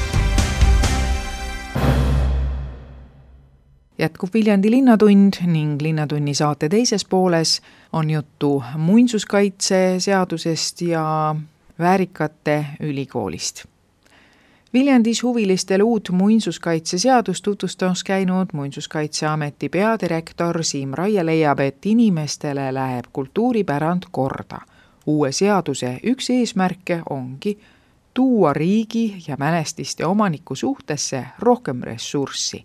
jätkub 3.99 4.29
Viljandi 4.35 4.71
Linnatund 4.71 5.33
ning 5.47 5.83
Linnatunni 5.83 6.35
saate 6.35 6.69
teises 6.69 7.05
pooles 7.05 7.63
on 7.93 8.11
juttu 8.11 8.63
muinsuskaitseseadusest 8.77 10.81
ja 10.81 11.37
väärikate 11.79 12.67
ülikoolist 12.81 13.65
Viljandis 14.77 15.23
huvilistele 15.23 15.83
uut 15.83 16.09
muinsuskaitseseadust 16.13 17.45
tutvustamas 17.45 18.05
käinud 18.05 18.47
Muinsuskaitseameti 18.53 19.69
peadirektor 19.69 20.65
Siim 20.65 20.91
Raie 20.95 21.27
leiab, 21.27 21.61
et 21.61 21.87
inimestele 21.87 22.75
läheb 22.75 23.05
kultuuripärand 23.13 24.03
korda. 24.11 24.61
uue 25.07 25.33
seaduse 25.33 26.01
üks 26.05 26.31
eesmärke 26.31 27.01
ongi 27.11 27.59
tuua 28.15 28.53
riigi 28.53 29.17
ja 29.29 29.37
mälestiste 29.39 30.07
omaniku 30.07 30.55
suhtesse 30.55 31.27
rohkem 31.39 31.83
ressurssi. 31.83 32.65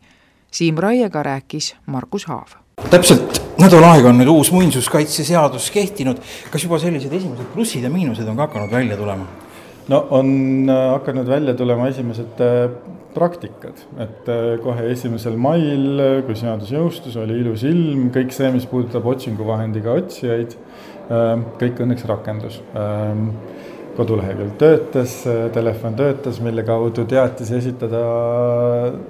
Siim 0.51 0.77
Raiega 0.77 1.23
rääkis 1.23 1.75
Margus 1.85 2.27
Haav 2.27 2.61
täpselt 2.89 3.37
nädal 3.61 3.83
aega 3.85 4.09
on 4.09 4.17
nüüd 4.19 4.31
uus 4.31 4.49
muinsuskaitseseadus 4.55 5.69
kehtinud, 5.73 6.21
kas 6.51 6.65
juba 6.65 6.79
sellised 6.81 7.13
esimesed 7.13 7.51
plussid 7.53 7.85
ja 7.85 7.91
miinused 7.93 8.27
on 8.27 8.39
ka 8.39 8.47
hakanud 8.49 8.73
välja 8.73 8.97
tulema? 8.97 9.27
no 9.91 9.99
on 10.17 10.69
äh, 10.69 10.87
hakanud 10.95 11.27
välja 11.27 11.53
tulema 11.57 11.87
esimesed 11.91 12.41
äh, 12.41 12.71
praktikad, 13.13 13.79
et 13.99 14.29
äh, 14.31 14.55
kohe 14.63 14.87
esimesel 14.91 15.35
mail, 15.41 16.01
kui 16.25 16.37
seadus 16.39 16.71
jõustus, 16.71 17.17
oli 17.19 17.41
ilus 17.41 17.65
ilm, 17.67 18.07
kõik 18.15 18.31
see, 18.35 18.51
mis 18.53 18.67
puudutab 18.71 19.07
otsinguvahendiga 19.11 19.97
otsijaid, 19.99 20.55
kõik 21.59 21.81
õnneks 21.83 22.05
rakendus. 22.07 22.61
Kodulehekülg 23.97 24.53
töötas, 24.61 25.17
telefon 25.53 25.97
töötas, 25.99 26.39
mille 26.43 26.63
kaudu 26.67 27.05
teatis 27.09 27.51
esitada 27.57 28.03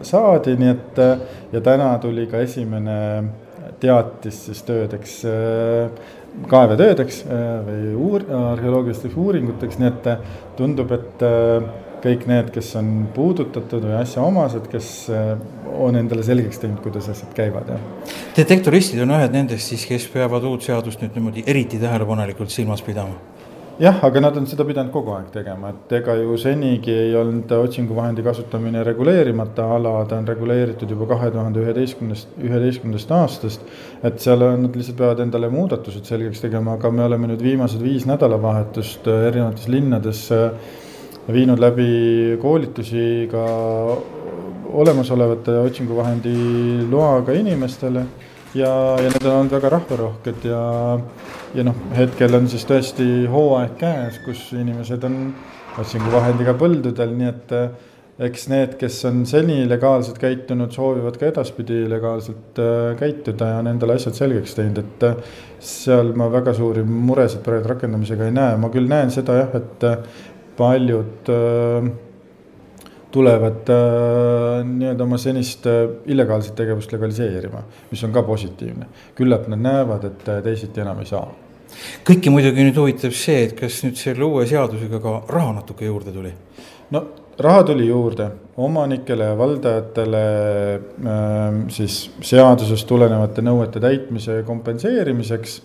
saadi, 0.06 0.56
nii 0.60 0.72
et 0.72 1.04
ja 1.54 1.62
täna 1.62 1.94
tuli 2.02 2.26
ka 2.32 2.42
esimene 2.42 2.98
teatis 3.82 4.46
siis 4.48 4.64
töödeks 4.66 5.22
kaevetöödeks 6.52 7.24
äh, 7.28 7.46
või 7.66 7.94
uur-, 7.96 8.28
arheoloogilisteks 8.54 9.18
uuringuteks, 9.18 9.80
nii 9.82 9.90
et 9.90 10.12
äh, 10.12 10.38
tundub, 10.58 10.92
et 10.96 11.26
äh, 11.26 11.66
kõik 12.02 12.24
need, 12.30 12.50
kes 12.56 12.72
on 12.80 12.92
puudutatud 13.14 13.84
või 13.86 14.00
asjaomased, 14.00 14.66
kes 14.72 14.88
on 15.78 16.00
endale 16.00 16.24
selgeks 16.26 16.58
teinud, 16.64 16.80
kuidas 16.82 17.12
asjad 17.14 17.30
käivad, 17.38 17.70
jah. 17.70 18.16
detektoristid 18.40 19.04
on 19.04 19.14
ühed 19.20 19.36
nendest 19.36 19.70
siis, 19.70 19.86
kes 19.86 20.08
peavad 20.10 20.48
uut 20.50 20.66
seadust 20.66 21.04
nüüd 21.04 21.14
niimoodi 21.14 21.46
eriti 21.46 21.78
tähelepanelikult 21.82 22.50
silmas 22.50 22.82
pidama 22.82 23.20
jah, 23.82 23.98
aga 24.06 24.22
nad 24.22 24.38
on 24.38 24.46
seda 24.46 24.66
pidanud 24.68 24.92
kogu 24.94 25.16
aeg 25.16 25.32
tegema, 25.34 25.72
et 25.74 25.94
ega 25.98 26.14
ju 26.20 26.36
senigi 26.40 26.94
ei 26.94 27.16
olnud 27.18 27.50
otsinguvahendi 27.56 28.22
kasutamine 28.26 28.84
reguleerimata 28.86 29.66
ala, 29.78 29.96
ta 30.06 30.20
on 30.22 30.28
reguleeritud 30.30 30.94
juba 30.94 31.08
kahe 31.10 31.32
tuhande 31.34 31.64
üheteistkümnendast, 31.64 32.36
üheteistkümnendast 32.46 33.16
aastast. 33.18 33.66
et 34.04 34.22
seal 34.22 34.46
on, 34.46 34.68
nad 34.68 34.78
lihtsalt 34.78 35.00
peavad 35.02 35.24
endale 35.26 35.50
muudatused 35.50 36.06
selgeks 36.06 36.46
tegema, 36.46 36.78
aga 36.78 36.92
me 36.94 37.08
oleme 37.08 37.32
nüüd 37.34 37.42
viimased 37.42 37.82
viis 37.82 38.06
nädalavahetust 38.10 39.10
äh, 39.10 39.28
erinevates 39.32 39.68
linnades 39.68 40.28
äh, 40.36 40.52
viinud 41.32 41.62
läbi 41.62 42.38
koolitusi 42.42 43.30
ka 43.32 43.46
olemasolevate 44.72 45.58
otsinguvahendi 45.66 46.36
loaga 46.92 47.34
inimestele 47.34 48.06
ja, 48.56 48.72
ja 49.00 49.08
need 49.08 49.26
on 49.26 49.38
olnud 49.38 49.56
väga 49.56 49.72
rahvarohked 49.76 50.50
ja, 50.50 50.64
ja 51.56 51.68
noh, 51.68 51.78
hetkel 51.98 52.36
on 52.40 52.50
siis 52.52 52.66
tõesti 52.70 53.08
hooaeg 53.32 53.78
käes, 53.80 54.20
kus 54.26 54.50
inimesed 54.58 55.08
on 55.08 55.24
otsinguvahendiga 55.82 56.56
põldudel, 56.60 57.16
nii 57.16 57.32
et 57.32 57.56
eks 58.22 58.46
need, 58.52 58.76
kes 58.82 59.00
on 59.10 59.24
seni 59.30 59.64
legaalselt 59.70 60.20
käitunud, 60.22 60.74
soovivad 60.76 61.18
ka 61.18 61.30
edaspidi 61.32 61.80
legaalselt 61.90 62.60
äh, 62.62 62.92
käituda 63.00 63.54
ja 63.54 63.62
on 63.64 63.72
endale 63.72 63.96
asjad 63.98 64.18
selgeks 64.18 64.54
teinud, 64.58 64.84
et 64.84 65.06
äh, 65.08 65.34
seal 65.64 66.14
ma 66.18 66.28
väga 66.34 66.54
suuri 66.58 66.84
muresid 66.86 67.42
praegu 67.46 67.72
rakendamisega 67.72 68.28
ei 68.28 68.36
näe, 68.36 68.60
ma 68.62 68.70
küll 68.74 68.90
näen 68.92 69.14
seda 69.14 69.40
jah, 69.40 69.58
et 69.58 69.88
äh, 69.88 69.98
tulevad 73.12 73.70
nii-öelda 74.66 75.04
oma 75.04 75.20
senist 75.22 75.68
illegaalset 76.06 76.56
tegevust 76.56 76.92
legaliseerima, 76.96 77.64
mis 77.92 78.04
on 78.08 78.14
ka 78.16 78.24
positiivne. 78.24 78.88
küllap 79.16 79.48
nad 79.52 79.60
näevad, 79.62 80.06
et 80.08 80.30
teisiti 80.44 80.84
enam 80.84 81.00
ei 81.04 81.10
saa 81.10 81.26
kõiki 82.08 82.32
muidugi 82.34 82.66
nüüd 82.66 82.78
huvitab 82.80 83.16
see, 83.16 83.46
et 83.48 83.56
kas 83.58 83.82
nüüd 83.86 84.00
selle 84.00 84.26
uue 84.28 84.46
seadusega 84.50 85.00
ka 85.04 85.18
raha 85.32 85.58
natuke 85.62 85.88
juurde 85.88 86.14
tuli? 86.16 86.34
no 86.92 87.06
raha 87.40 87.64
tuli 87.64 87.88
juurde 87.88 88.30
omanikele 88.58 89.24
ja 89.24 89.38
valdajatele 89.38 90.24
äh, 90.76 91.70
siis 91.72 91.96
seadusest 92.22 92.88
tulenevate 92.88 93.42
nõuete 93.42 93.80
täitmise 93.82 94.42
kompenseerimiseks 94.46 95.56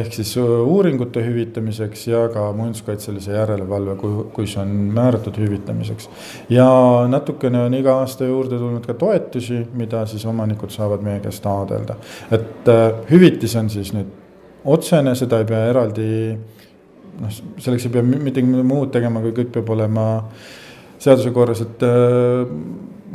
ehk 0.00 0.14
siis 0.16 0.32
uuringute 0.40 1.22
hüvitamiseks 1.24 2.06
ja 2.08 2.24
ka 2.32 2.46
muinsuskaitselise 2.56 3.34
järelevalve, 3.36 3.96
kui, 4.00 4.24
kui 4.34 4.48
see 4.50 4.62
on 4.62 4.72
määratud 4.96 5.36
hüvitamiseks. 5.38 6.08
ja 6.50 6.68
natukene 7.08 7.64
on 7.66 7.74
iga 7.74 7.98
aasta 8.00 8.24
juurde 8.24 8.58
tulnud 8.58 8.86
ka 8.86 8.94
toetusi, 8.94 9.60
mida 9.74 10.06
siis 10.06 10.24
omanikud 10.26 10.72
saavad 10.74 11.04
meie 11.04 11.20
käest 11.20 11.42
taotleda. 11.44 11.98
et 12.30 12.68
äh, 12.68 12.88
hüvitis 13.10 13.56
on 13.56 13.70
siis 13.70 13.92
nüüd 13.94 14.08
otsene, 14.64 15.14
seda 15.14 15.40
ei 15.40 15.46
pea 15.48 15.66
eraldi 15.70 16.08
noh, 17.20 17.36
selleks 17.58 17.86
ei 17.86 17.94
pea 17.94 18.02
midagi 18.02 18.46
muud 18.46 18.90
tegema, 18.94 19.22
kui 19.24 19.36
kõik 19.36 19.52
peab 19.54 19.70
olema 19.76 20.06
seaduse 21.00 21.32
korras, 21.34 21.62
et 21.64 21.84
äh, 21.86 22.50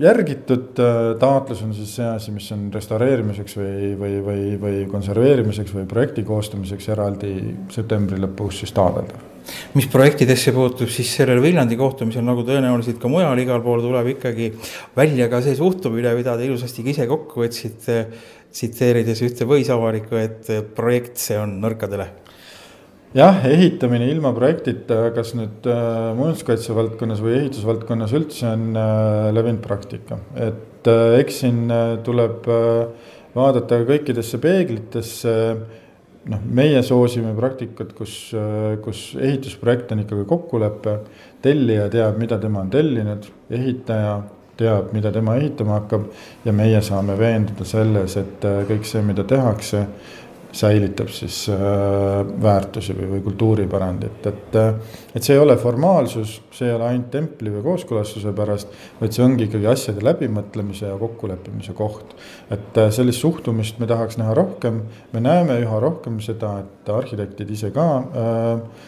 järgitud 0.02 0.80
äh, 0.82 1.14
taotlus 1.22 1.62
on 1.66 1.74
siis 1.76 1.94
see 2.00 2.08
asi, 2.10 2.34
mis 2.36 2.48
on 2.56 2.68
restaureerimiseks 2.74 3.56
või, 3.60 3.94
või, 4.00 4.18
või, 4.26 4.42
või 4.62 4.82
konserveerimiseks 4.92 5.76
või 5.76 5.86
projekti 5.90 6.26
koostamiseks 6.28 6.90
eraldi 6.96 7.32
septembri 7.74 8.20
lõpus 8.22 8.64
siis 8.64 8.76
taotletav 8.76 9.32
mis 9.78 9.86
projektidesse 9.92 10.52
puutub, 10.56 10.90
siis 10.90 11.12
sellel 11.20 11.38
Viljandi 11.44 11.78
kohtumisel, 11.78 12.26
nagu 12.26 12.42
tõenäoliselt 12.48 12.98
ka 13.02 13.12
mujal 13.12 13.38
igal 13.38 13.62
pool, 13.62 13.84
tuleb 13.84 14.16
ikkagi 14.16 14.50
välja 14.98 15.30
ka 15.30 15.44
see 15.46 15.54
suhtumine, 15.60 16.16
mida 16.18 16.34
te 16.34 16.48
ilusasti 16.48 16.82
ka 16.82 16.94
ise 16.96 17.06
kokku 17.12 17.46
võtsite, 17.46 18.00
tsiteerides 18.56 19.22
ühte 19.28 19.46
võisavalikku, 19.46 20.18
et 20.18 20.50
projekt, 20.74 21.20
see 21.22 21.38
on 21.38 21.60
nõrkadele 21.62 22.10
jah, 23.16 23.40
ehitamine 23.48 24.10
ilma 24.12 24.34
projektita, 24.36 25.10
kas 25.16 25.34
nüüd 25.38 25.68
äh, 25.72 26.12
muinsuskaitse 26.18 26.76
valdkonnas 26.76 27.24
või 27.24 27.38
ehitusvaldkonnas 27.40 28.16
üldse 28.18 28.50
on 28.52 28.68
äh, 28.76 29.30
levinud 29.36 29.64
praktika, 29.64 30.20
et 30.36 30.90
äh, 30.92 31.20
eks 31.22 31.42
siin 31.46 31.66
äh, 31.72 31.96
tuleb 32.06 32.50
äh, 32.52 33.10
vaadata 33.36 33.82
kõikidesse 33.88 34.40
peeglitesse. 34.44 35.34
noh, 36.26 36.40
meie 36.58 36.80
soosime 36.82 37.36
praktikat, 37.38 37.92
kus 37.94 38.32
äh,, 38.34 38.80
kus 38.82 39.12
ehitusprojekt 39.14 39.92
on 39.94 40.00
ikkagi 40.02 40.24
kokkulepe, 40.26 40.96
tellija 41.42 41.86
teab, 41.94 42.18
mida 42.18 42.40
tema 42.42 42.64
on 42.64 42.72
tellinud, 42.74 43.28
ehitaja 43.54 44.16
teab, 44.58 44.90
mida 44.96 45.12
tema 45.14 45.36
ehitama 45.38 45.80
hakkab 45.80 46.08
ja 46.46 46.54
meie 46.56 46.82
saame 46.82 47.18
veenduda 47.20 47.68
selles, 47.68 48.18
et 48.18 48.48
äh, 48.48 48.64
kõik 48.70 48.88
see, 48.90 49.04
mida 49.06 49.26
tehakse, 49.28 49.86
säilitab 50.56 51.10
siis 51.12 51.46
äh, 51.52 51.58
väärtusi 52.44 52.96
või, 52.96 53.10
või 53.16 53.24
kultuuripärandit, 53.26 54.28
et 54.30 54.56
äh, 54.60 54.96
et 55.16 55.24
see 55.24 55.36
ei 55.36 55.42
ole 55.42 55.58
formaalsus, 55.60 56.38
see 56.56 56.70
ei 56.70 56.76
ole 56.76 56.88
ainult 56.90 57.10
templi 57.12 57.52
või 57.52 57.64
kooskõlastuse 57.66 58.32
pärast, 58.36 58.72
vaid 59.02 59.16
see 59.16 59.26
ongi 59.26 59.50
ikkagi 59.50 59.68
asjade 59.72 60.04
läbimõtlemise 60.06 60.88
ja 60.88 60.98
kokkuleppimise 61.00 61.76
koht. 61.76 62.16
et 62.50 62.80
äh, 62.80 62.92
sellist 62.96 63.24
suhtumist 63.24 63.80
me 63.80 63.88
tahaks 63.92 64.20
näha 64.22 64.34
rohkem, 64.38 64.82
me 65.12 65.24
näeme 65.24 65.60
üha 65.64 65.80
rohkem 65.84 66.20
seda, 66.24 66.58
et 66.64 66.92
arhitektid 66.92 67.52
ise 67.52 67.72
ka 67.76 67.88
äh, 68.00 68.84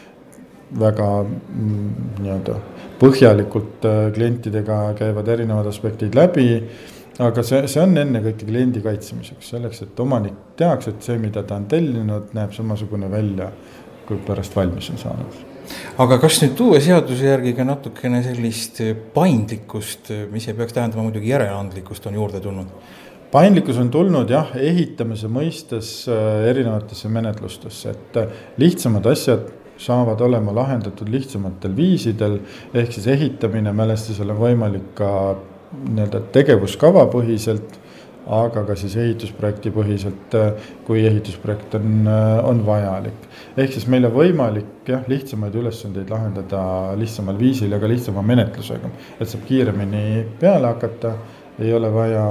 väga 0.79 1.09
mm, 1.23 2.11
nii-öelda 2.23 2.61
põhjalikult 2.99 3.85
klientidega 4.15 4.77
käivad 4.97 5.27
erinevad 5.31 5.67
aspektid 5.69 6.15
läbi 6.17 6.47
aga 7.23 7.43
see, 7.45 7.63
see 7.71 7.81
on 7.81 7.97
ennekõike 7.97 8.45
kliendi 8.47 8.81
kaitsemiseks, 8.85 9.51
selleks, 9.53 9.83
et 9.87 9.99
omanik 10.03 10.37
teaks, 10.59 10.91
et 10.91 11.03
see, 11.05 11.17
mida 11.21 11.43
ta 11.47 11.57
on 11.57 11.67
tellinud, 11.69 12.31
näeb 12.37 12.53
samasugune 12.55 13.09
välja, 13.11 13.49
kui 14.07 14.19
pärast 14.27 14.55
valmis 14.55 14.91
on 14.93 15.01
saanud. 15.01 15.41
aga 15.99 16.19
kas 16.21 16.39
nüüd 16.43 16.61
uue 16.63 16.79
seaduse 16.83 17.27
järgi 17.27 17.51
ka 17.57 17.65
natukene 17.67 18.21
sellist 18.23 18.79
paindlikkust, 19.13 20.13
mis 20.31 20.47
ei 20.47 20.55
peaks 20.55 20.77
tähendama 20.77 21.03
muidugi 21.09 21.33
järeleandlikkust, 21.33 22.07
on 22.07 22.21
juurde 22.21 22.43
tulnud? 22.43 22.71
paindlikkus 23.31 23.77
on 23.81 23.89
tulnud 23.91 24.29
jah, 24.31 24.53
ehitamise 24.55 25.27
mõistes 25.27 25.91
äh, 26.07 26.47
erinevatesse 26.47 27.09
menetlustesse, 27.11 27.91
et 27.91 28.19
äh, 28.21 28.35
lihtsamad 28.61 29.09
asjad 29.11 29.49
saavad 29.77 30.21
olema 30.25 30.53
lahendatud 30.55 31.09
lihtsamatel 31.11 31.75
viisidel, 31.75 32.39
ehk 32.73 32.95
siis 32.95 33.07
ehitamine 33.13 33.73
mälestisel 33.75 34.31
on 34.33 34.39
võimalik 34.41 34.87
ka 34.97 35.11
nii-öelda 35.71 36.21
tegevuskava 36.35 37.05
põhiselt, 37.11 37.77
aga 38.27 38.65
ka 38.67 38.75
siis 38.75 38.97
ehitusprojekti 38.99 39.71
põhiselt, 39.71 40.35
kui 40.87 41.05
ehitusprojekt 41.07 41.77
on, 41.79 42.09
on 42.43 42.61
vajalik. 42.65 43.27
ehk 43.57 43.73
siis 43.73 43.87
meil 43.87 44.05
on 44.09 44.15
võimalik 44.15 44.89
jah, 44.91 45.03
lihtsamaid 45.07 45.55
ülesandeid 45.55 46.11
lahendada 46.11 46.61
lihtsamal 46.99 47.39
viisil 47.39 47.71
ja 47.71 47.79
ka 47.79 47.87
lihtsama 47.87 48.21
menetlusega, 48.21 48.91
et 49.19 49.27
saab 49.31 49.47
kiiremini 49.47 50.25
peale 50.39 50.73
hakata, 50.73 51.15
ei 51.59 51.73
ole 51.73 51.93
vaja 51.93 52.25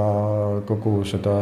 kogu 0.69 1.01
seda 1.05 1.39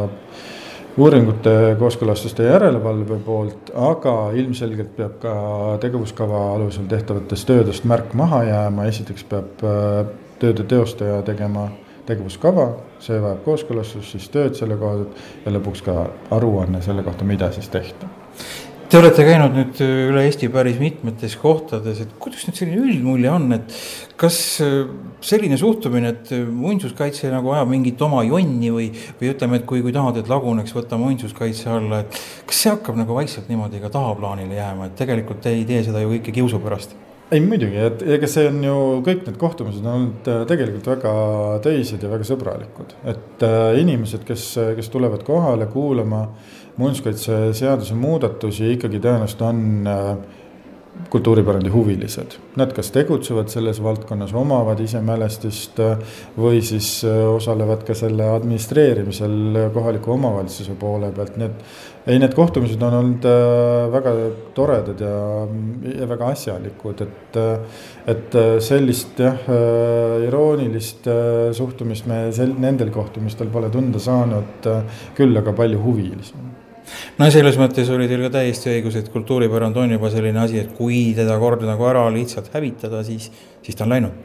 uuringute 0.96 1.76
kooskõlastuste 1.78 2.46
järelevalve 2.46 3.18
poolt, 3.24 3.72
aga 3.76 4.14
ilmselgelt 4.40 4.94
peab 4.96 5.18
ka 5.20 5.34
tegevuskava 5.82 6.54
alusel 6.54 6.88
tehtavatest 6.88 7.48
töödest 7.50 7.84
märk 7.88 8.14
maha 8.16 8.42
jääma, 8.48 8.86
esiteks 8.88 9.26
peab 9.28 9.64
äh, 9.64 10.06
tööde 10.40 10.64
teostaja 10.68 11.20
tegema 11.26 11.68
tegevuskava, 12.06 12.68
see 13.02 13.18
vajab 13.22 13.42
kooskõlastust, 13.46 14.14
siis 14.14 14.30
tööd 14.32 14.56
selle 14.58 14.78
koha 14.80 15.02
pealt 15.02 15.44
ja 15.46 15.56
lõpuks 15.56 15.84
ka 15.86 15.98
aruanne 16.36 16.82
selle 16.84 17.04
kohta, 17.06 17.26
mida 17.28 17.50
siis 17.54 17.68
tehti. 17.72 18.08
Te 18.86 19.00
olete 19.00 19.24
käinud 19.26 19.50
nüüd 19.50 19.80
üle 19.82 20.20
Eesti 20.28 20.46
päris 20.54 20.76
mitmetes 20.78 21.32
kohtades, 21.40 21.98
et 22.04 22.12
kuidas 22.22 22.44
nüüd 22.46 22.58
selline 22.60 22.84
üldmulje 22.84 23.32
on, 23.32 23.48
et 23.56 23.72
kas 24.20 24.36
äh, 24.62 24.76
selline 25.26 25.58
suhtumine, 25.58 26.12
et 26.14 26.30
muinsuskaitse 26.54 27.32
nagu 27.32 27.50
ajab 27.56 27.72
mingit 27.72 28.04
oma 28.06 28.22
jonni 28.22 28.70
või, 28.70 28.86
või 29.18 29.32
ütleme, 29.32 29.58
et 29.58 29.66
kui, 29.66 29.82
kui 29.82 29.94
tahad, 29.96 30.20
et 30.20 30.30
laguneks, 30.30 30.76
võta 30.76 31.00
muinsuskaitse 31.02 31.72
alla, 31.80 32.04
et 32.04 32.20
kas 32.46 32.62
see 32.62 32.76
hakkab 32.76 33.00
nagu 33.00 33.18
vaikselt 33.18 33.50
niimoodi 33.50 33.82
ka 33.82 33.90
tahaplaanile 33.98 34.60
jääma, 34.60 34.86
et 34.86 34.96
tegelikult 35.02 35.42
te 35.42 35.56
ei 35.56 35.66
tee 35.66 35.82
seda 35.88 36.04
ju 36.04 36.14
kõike 36.14 36.38
kiusu 36.38 36.62
pärast 36.62 36.94
ei 37.32 37.42
muidugi, 37.42 37.78
et 37.82 38.02
ega 38.16 38.28
see 38.30 38.46
on 38.50 38.60
ju, 38.62 38.76
kõik 39.06 39.24
need 39.26 39.38
kohtumised 39.40 39.82
on 39.82 39.92
olnud 39.92 40.28
äh, 40.30 40.44
tegelikult 40.48 40.90
väga 40.92 41.14
töised 41.64 42.02
ja 42.02 42.10
väga 42.12 42.28
sõbralikud. 42.28 42.94
et 43.04 43.44
äh, 43.46 43.80
inimesed, 43.82 44.22
kes, 44.28 44.46
kes 44.78 44.90
tulevad 44.92 45.24
kohale 45.26 45.66
kuulama 45.72 46.26
muinsuskaitseseaduse 46.76 47.96
muudatusi, 47.98 48.70
ikkagi 48.76 49.00
tõenäoliselt 49.02 49.42
on 49.48 49.90
äh, 49.90 50.10
kultuuripärandi 51.10 51.70
huvilised. 51.70 52.36
Nad 52.56 52.72
kas 52.76 52.90
tegutsevad 52.94 53.50
selles 53.52 53.78
valdkonnas, 53.82 54.32
omavad 54.36 54.80
ise 54.82 55.00
mälestist 55.04 55.80
või 56.38 56.62
siis 56.64 57.00
osalevad 57.06 57.84
ka 57.86 57.94
selle 57.96 58.28
administreerimisel 58.34 59.60
kohaliku 59.74 60.16
omavalitsuse 60.16 60.74
poole 60.80 61.12
pealt, 61.16 61.36
nii 61.36 61.50
et 61.50 61.62
ei, 62.06 62.20
need 62.22 62.34
kohtumised 62.38 62.82
on 62.86 62.94
olnud 63.00 63.24
väga 63.92 64.12
toredad 64.54 65.00
ja, 65.02 65.14
ja 66.00 66.10
väga 66.10 66.32
asjalikud, 66.36 67.02
et 67.02 67.40
et 68.06 68.36
sellist 68.62 69.18
jah, 69.20 69.48
iroonilist 70.26 71.08
suhtumist 71.58 72.06
me 72.06 72.26
sel-, 72.34 72.54
nendel 72.62 72.92
kohtumistel 72.94 73.50
pole 73.52 73.70
tunda 73.74 74.02
saanud, 74.02 74.70
küll 75.18 75.42
aga 75.42 75.54
palju 75.56 75.82
huvilisi 75.82 76.46
no 77.18 77.30
selles 77.32 77.58
mõttes 77.60 77.90
oli 77.92 78.08
teil 78.10 78.24
ka 78.26 78.36
täiesti 78.38 78.70
õigus, 78.76 78.96
et 79.00 79.10
kultuuripärand 79.12 79.76
on 79.82 79.96
juba 79.96 80.10
selline 80.12 80.42
asi, 80.44 80.60
et 80.62 80.72
kui 80.76 81.10
teda 81.16 81.38
kord 81.42 81.64
nagu 81.66 81.88
ära 81.88 82.06
lihtsalt 82.12 82.52
hävitada, 82.54 83.02
siis, 83.06 83.30
siis 83.62 83.78
ta 83.78 83.86
on 83.86 83.94
läinud. 83.96 84.24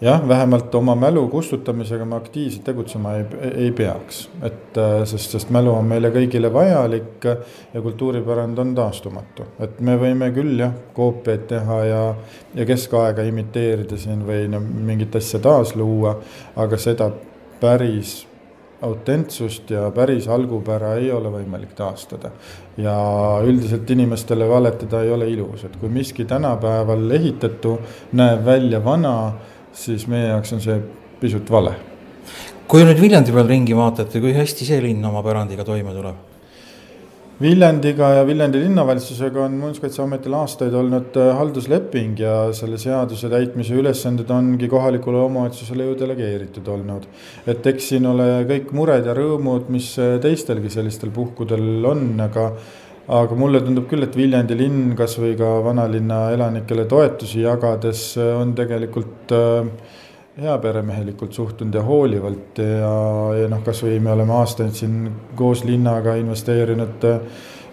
jah, 0.00 0.22
vähemalt 0.28 0.74
oma 0.78 0.94
mälu 0.94 1.24
kustutamisega 1.28 2.04
me 2.06 2.16
aktiivselt 2.16 2.62
tegutsema 2.64 3.16
ei, 3.18 3.24
ei 3.64 3.72
peaks, 3.72 4.28
et 4.46 4.78
äh, 4.78 5.00
sest, 5.10 5.34
sest 5.34 5.50
mälu 5.50 5.72
on 5.74 5.88
meile 5.90 6.12
kõigile 6.14 6.52
vajalik 6.54 7.26
ja 7.26 7.82
kultuuripärand 7.82 8.62
on 8.62 8.74
taastumatu, 8.78 9.48
et 9.58 9.80
me 9.80 9.98
võime 9.98 10.30
küll 10.36 10.62
jah, 10.62 10.76
koopiaid 10.94 11.48
teha 11.50 11.82
ja, 11.90 12.04
ja 12.54 12.68
keskaega 12.68 13.26
imiteerida 13.26 13.98
siin 13.98 14.22
või 14.28 14.46
no 14.52 14.62
mingit 14.62 15.18
asja 15.18 15.42
taasluua, 15.42 16.14
aga 16.62 16.78
seda 16.78 17.10
päris 17.58 18.27
autentsust 18.82 19.70
ja 19.70 19.88
päris 19.94 20.28
algupära 20.30 20.94
ei 21.00 21.10
ole 21.12 21.32
võimalik 21.32 21.74
taastada. 21.74 22.30
ja 22.78 22.94
üldiselt 23.44 23.90
inimestele 23.90 24.48
valetada 24.48 25.02
ei 25.02 25.10
ole 25.10 25.30
ilus, 25.30 25.64
et 25.64 25.76
kui 25.76 25.88
miski 25.88 26.24
tänapäeval 26.24 27.10
ehitatu 27.10 27.78
näeb 28.12 28.44
välja 28.44 28.84
vana, 28.84 29.32
siis 29.72 30.06
meie 30.06 30.28
jaoks 30.28 30.52
on 30.52 30.60
see 30.60 30.80
pisut 31.20 31.50
vale. 31.50 31.74
kui 32.68 32.84
nüüd 32.84 33.00
Viljandi 33.00 33.32
peal 33.32 33.48
ringi 33.48 33.76
vaatate, 33.76 34.20
kui 34.20 34.34
hästi 34.36 34.64
see 34.64 34.82
linn 34.82 35.04
oma 35.04 35.22
pärandiga 35.22 35.64
toime 35.64 35.94
tuleb? 35.94 36.27
Viljandiga 37.38 38.08
ja 38.16 38.22
Viljandi 38.26 38.58
linnavalitsusega 38.64 39.44
on 39.44 39.52
Muinsuskaitseametil 39.60 40.34
aastaid 40.34 40.72
olnud 40.74 41.14
äh, 41.22 41.28
haldusleping 41.38 42.18
ja 42.18 42.32
selle 42.56 42.80
seaduse 42.82 43.30
täitmise 43.30 43.76
ülesanded 43.78 44.32
ongi 44.34 44.66
kohalikule 44.66 45.20
omavalitsusele 45.22 45.86
ju 45.86 45.94
delegeeritud 46.00 46.66
olnud. 46.74 47.06
et 47.46 47.68
eks 47.70 47.92
siin 47.92 48.08
ole 48.10 48.26
kõik 48.48 48.72
mured 48.74 49.06
ja 49.06 49.14
rõõmud, 49.14 49.70
mis 49.70 49.92
äh, 50.02 50.16
teistelgi 50.24 50.72
sellistel 50.74 51.14
puhkudel 51.14 51.86
on, 51.86 52.02
aga 52.26 52.48
aga 53.20 53.38
mulle 53.38 53.62
tundub 53.62 53.86
küll, 53.86 54.02
et 54.02 54.18
Viljandi 54.18 54.58
linn 54.58 54.98
kasvõi 54.98 55.38
ka 55.38 55.52
vanalinna 55.62 56.32
elanikele 56.34 56.88
toetusi 56.90 57.46
jagades 57.46 58.08
äh, 58.18 58.34
on 58.34 58.56
tegelikult 58.58 59.38
heaperemehelikult 60.38 61.32
suhtunud 61.34 61.74
ja 61.74 61.82
hoolivalt 61.82 62.60
ja, 62.62 62.90
ja 63.40 63.46
noh, 63.50 63.62
kasvõi 63.66 63.98
me 64.00 64.12
oleme 64.14 64.36
aastaid 64.38 64.76
siin 64.78 65.08
koos 65.36 65.64
linnaga 65.66 66.14
investeerinud 66.20 67.06
äh, 67.08 67.22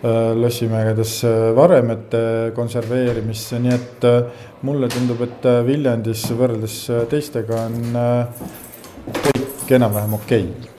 Äh, 0.06 0.36
lossimägedes 0.38 1.24
varemete 1.56 2.52
konserveerimisse, 2.56 3.58
nii 3.64 3.72
et 3.74 4.06
äh, 4.06 4.44
mulle 4.68 4.90
tundub, 4.92 5.24
et 5.26 5.48
äh, 5.50 5.64
Viljandis 5.66 6.28
võrreldes 6.36 6.76
teistega 7.10 7.64
on 7.64 7.98
kõik 9.16 9.74
enam-vähem 9.80 10.14
okei. 10.20 10.46
Okay.. 10.52 10.72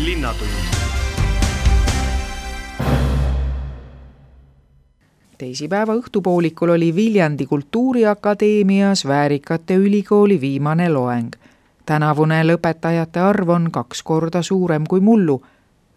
linnatund 0.00 0.79
teisipäeva 5.40 5.94
õhtupoolikul 5.96 6.68
oli 6.68 6.94
Viljandi 6.94 7.46
Kultuuriakadeemias 7.46 9.06
Väärikate 9.06 9.74
Ülikooli 9.74 10.40
viimane 10.40 10.88
loeng. 10.88 11.30
tänavune 11.86 12.42
lõpetajate 12.44 13.18
arv 13.18 13.48
on 13.48 13.70
kaks 13.72 14.02
korda 14.02 14.42
suurem 14.42 14.84
kui 14.88 15.00
mullu 15.00 15.42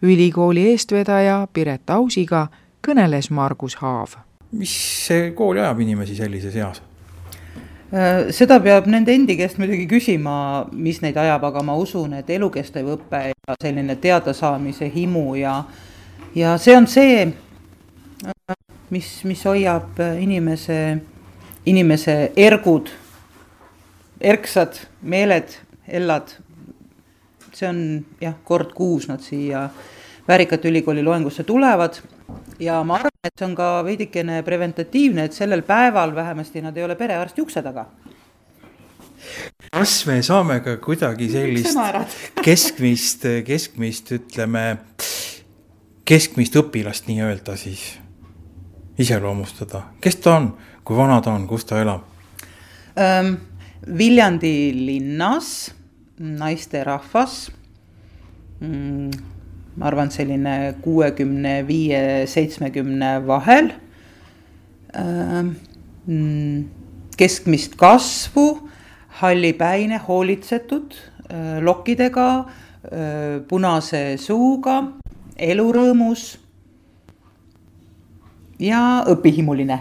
ülikooli 0.02 0.64
eestvedaja 0.70 1.48
Piret 1.52 1.90
Ausiga 1.90 2.46
kõneles 2.88 3.30
Margus 3.30 3.76
Haav. 3.76 4.16
mis 4.52 4.72
see 5.06 5.30
kool 5.30 5.58
ajab 5.58 5.80
inimesi 5.80 6.16
sellises 6.16 6.56
eas? 6.56 6.82
Äh, 7.92 8.32
seda 8.32 8.60
peab 8.60 8.86
nende 8.86 9.12
endi 9.12 9.36
käest 9.36 9.58
muidugi 9.58 9.86
küsima, 9.86 10.66
mis 10.72 11.02
neid 11.02 11.16
ajab, 11.20 11.44
aga 11.44 11.62
ma 11.62 11.76
usun, 11.76 12.14
et 12.14 12.30
elukestev 12.30 12.94
õpe 12.96 13.26
ja 13.28 13.60
selline 13.60 13.96
teadasaamise 13.96 14.88
himu 14.94 15.34
ja, 15.34 15.64
ja 16.34 16.56
see 16.58 16.76
on 16.76 16.86
see, 16.86 17.26
mis, 18.90 19.08
mis 19.24 19.44
hoiab 19.44 20.00
inimese, 20.20 20.78
inimese 21.66 22.32
ergud, 22.36 22.90
erksad 24.20 24.80
meeled, 25.02 25.58
ellad. 25.88 26.36
see 27.54 27.68
on 27.68 28.04
jah, 28.20 28.34
kord 28.44 28.72
kuus 28.74 29.06
nad 29.06 29.22
siia 29.22 29.68
Väärikate 30.28 30.68
Ülikooli 30.68 31.02
loengusse 31.04 31.44
tulevad 31.44 32.00
ja 32.58 32.80
ma 32.84 32.96
arvan, 32.98 33.12
et 33.24 33.34
see 33.38 33.46
on 33.46 33.54
ka 33.54 33.68
veidikene 33.86 34.40
preventatiivne, 34.42 35.28
et 35.28 35.36
sellel 35.36 35.62
päeval 35.66 36.14
vähemasti 36.16 36.62
nad 36.64 36.76
ei 36.76 36.84
ole 36.84 36.96
perearsti 36.96 37.42
ukse 37.44 37.62
taga. 37.62 37.86
kas 39.72 40.06
me 40.06 40.22
saame 40.22 40.60
ka 40.60 40.76
kuidagi 40.76 41.28
sellist 41.32 41.78
keskmist, 42.46 43.26
keskmist 43.46 44.12
ütleme, 44.18 44.64
keskmist 46.04 46.56
õpilast 46.60 47.08
nii-öelda 47.08 47.56
siis 47.60 47.86
iseloomustada, 48.98 49.82
kes 50.00 50.16
ta 50.22 50.36
on, 50.38 50.52
kui 50.84 50.96
vana 50.96 51.20
ta 51.20 51.34
on, 51.34 51.48
kus 51.50 51.64
ta 51.64 51.80
elab 51.82 52.04
ähm,? 52.98 53.36
Viljandi 53.84 54.72
linnas 54.72 55.74
naisterahvas 56.16 57.50
mm, 58.64 59.10
ma 59.76 59.88
arvan, 59.90 60.10
selline 60.10 60.74
kuuekümne 60.82 61.62
viie, 61.66 62.26
seitsmekümne 62.30 63.18
vahel. 63.26 63.72
Ähm, 64.94 65.54
keskmist 67.18 67.74
kasvu, 67.78 68.68
hallipäine, 69.20 69.98
hoolitsetud, 70.08 70.94
lokkidega, 71.64 72.28
punase 73.48 74.02
suuga, 74.20 74.80
elurõõmus 75.40 76.26
ja 78.64 79.04
õpihimuline 79.12 79.80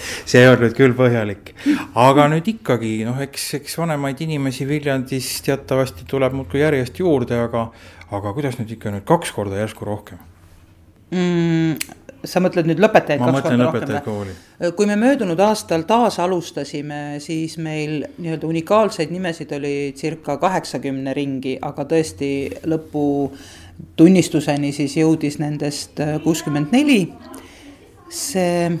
see 0.00 0.46
on 0.48 0.60
nüüd 0.62 0.74
küll 0.78 0.94
põhjalik, 0.96 1.52
aga 1.98 2.28
nüüd 2.32 2.46
ikkagi 2.54 3.00
noh, 3.04 3.18
eks, 3.20 3.50
eks 3.60 3.76
vanemaid 3.80 4.20
inimesi 4.24 4.64
Viljandis 4.68 5.28
teatavasti 5.44 6.06
tuleb 6.08 6.36
muudkui 6.38 6.62
järjest 6.62 7.02
juurde, 7.02 7.36
aga, 7.48 7.68
aga 8.08 8.36
kuidas 8.36 8.56
nüüd 8.60 8.76
ikka 8.76 8.94
nüüd 8.94 9.04
kaks 9.08 9.34
korda 9.36 9.60
järsku 9.60 9.88
rohkem 9.88 10.22
mm,? 11.12 11.98
sa 12.26 12.40
mõtled 12.42 12.66
nüüd 12.68 12.80
lõpetajaid 12.82 13.22
ma 13.22 13.30
mõtlen 13.32 13.62
lõpetajaid 13.62 14.04
kooli. 14.04 14.32
kui 14.76 14.86
me 14.88 14.96
möödunud 15.00 15.40
aastal 15.40 15.82
taas 15.88 16.18
alustasime, 16.20 17.16
siis 17.22 17.56
meil 17.62 18.04
nii-öelda 18.18 18.46
unikaalseid 18.48 19.10
nimesid 19.14 19.52
oli 19.56 19.92
circa 19.96 20.36
kaheksakümne 20.42 21.14
ringi, 21.16 21.58
aga 21.62 21.84
tõesti 21.88 22.30
lõputunnistuseni 22.68 24.72
siis 24.76 24.96
jõudis 25.00 25.38
nendest 25.40 26.00
kuuskümmend 26.24 26.68
neli. 26.76 27.02
See 28.10 28.78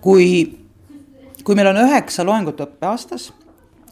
kui, 0.00 0.28
kui 1.44 1.58
meil 1.58 1.72
on 1.72 1.82
üheksa 1.82 2.24
loengut 2.26 2.60
õppeaastas 2.62 3.32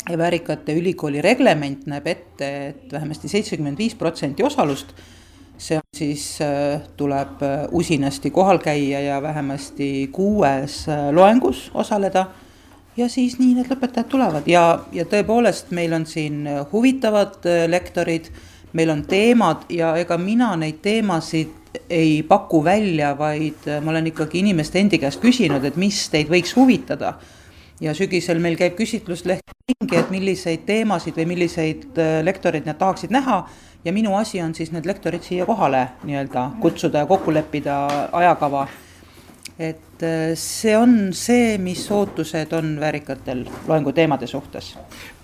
ja 0.07 0.19
Väärikate 0.19 0.75
Ülikooli 0.79 1.21
reglement 1.25 1.87
näeb 1.91 2.07
ette, 2.07 2.51
et 2.71 2.93
vähemasti 2.93 3.29
seitsekümmend 3.29 3.79
viis 3.79 3.97
protsenti 3.99 4.45
osalust, 4.47 4.95
see 5.59 5.81
siis, 5.97 6.25
äh, 6.45 6.83
tuleb 6.97 7.43
äh, 7.43 7.67
usinasti 7.73 8.31
kohal 8.31 8.61
käia 8.63 9.01
ja 9.01 9.23
vähemasti 9.23 10.09
kuues 10.13 10.85
äh, 10.89 11.09
loengus 11.13 11.71
osaleda. 11.75 12.27
Ja 12.97 13.11
siis 13.13 13.35
nii 13.37 13.59
need 13.59 13.69
lõpetajad 13.69 14.09
tulevad. 14.09 14.47
Ja, 14.49 14.87
ja 14.93 15.05
tõepoolest, 15.05 15.69
meil 15.77 15.93
on 15.93 16.07
siin 16.09 16.47
huvitavad 16.71 17.45
lektorid, 17.69 18.31
meil 18.73 18.89
on 18.89 19.03
teemad 19.05 19.67
ja 19.69 19.91
ega 20.01 20.17
mina 20.17 20.55
neid 20.57 20.79
teemasid 20.85 21.66
ei 21.91 22.23
paku 22.29 22.63
välja, 22.65 23.15
vaid 23.19 23.67
ma 23.83 23.91
olen 23.91 24.11
ikkagi 24.13 24.41
inimeste 24.43 24.81
endi 24.81 25.01
käest 25.03 25.21
küsinud, 25.23 25.65
et 25.65 25.77
mis 25.81 26.07
teid 26.13 26.31
võiks 26.33 26.57
huvitada. 26.57 27.15
ja 27.81 27.93
sügisel 27.95 28.39
meil 28.41 28.57
käib 28.57 28.73
küsitlusleht 28.73 29.53
ringi, 29.69 29.97
et 29.99 30.11
milliseid 30.11 30.63
teemasid 30.65 31.17
või 31.19 31.27
milliseid 31.35 31.99
äh, 32.01 32.21
lektoreid 32.25 32.65
nad 32.67 32.79
tahaksid 32.81 33.11
näha 33.13 33.43
ja 33.85 33.93
minu 33.93 34.15
asi 34.17 34.41
on 34.41 34.55
siis 34.55 34.73
need 34.73 34.87
lektorid 34.87 35.23
siia 35.23 35.47
kohale 35.47 35.83
nii-öelda 36.05 36.51
kutsuda 36.61 37.03
ja 37.03 37.07
kokku 37.07 37.35
leppida 37.35 37.75
ajakava. 38.13 38.67
et 39.59 40.03
äh, 40.03 40.33
see 40.35 40.77
on 40.77 41.13
see, 41.13 41.59
mis 41.59 41.91
ootused 41.91 42.53
on 42.53 42.81
väärikatel 42.81 43.45
loenguteemade 43.69 44.27
suhtes 44.27 44.77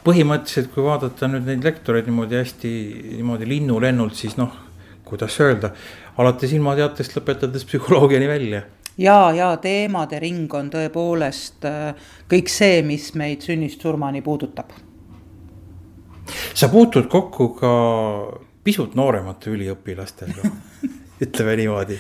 põhimõtteliselt, 0.05 0.73
kui 0.75 0.85
vaadata 0.85 1.29
nüüd 1.31 1.47
neid 1.47 1.65
lektoreid 1.65 2.09
niimoodi 2.11 2.39
hästi 2.41 2.71
niimoodi 3.19 3.49
linnulennult, 3.49 4.17
siis 4.19 4.35
noh, 4.41 4.55
kuidas 5.07 5.37
öelda, 5.41 5.71
alates 6.19 6.53
ilmateatest 6.53 7.17
lõpetades 7.17 7.65
psühholoogiani 7.69 8.29
välja 8.29 8.63
ja, 8.99 9.33
ja 9.33 9.57
teemade 9.57 10.21
ring 10.21 10.55
on 10.55 10.71
tõepoolest 10.73 11.67
äh, 11.69 12.09
kõik 12.31 12.51
see, 12.53 12.83
mis 12.87 13.13
meid 13.19 13.45
sünnist 13.45 13.83
surmani 13.83 14.23
puudutab. 14.23 14.73
sa 16.55 16.69
puutud 16.69 17.09
kokku 17.11 17.49
ka 17.59 17.73
pisut 18.65 18.95
nooremate 18.95 19.51
üliõpilastega 19.51 20.53
ütleme 21.25 21.57
niimoodi. 21.57 21.99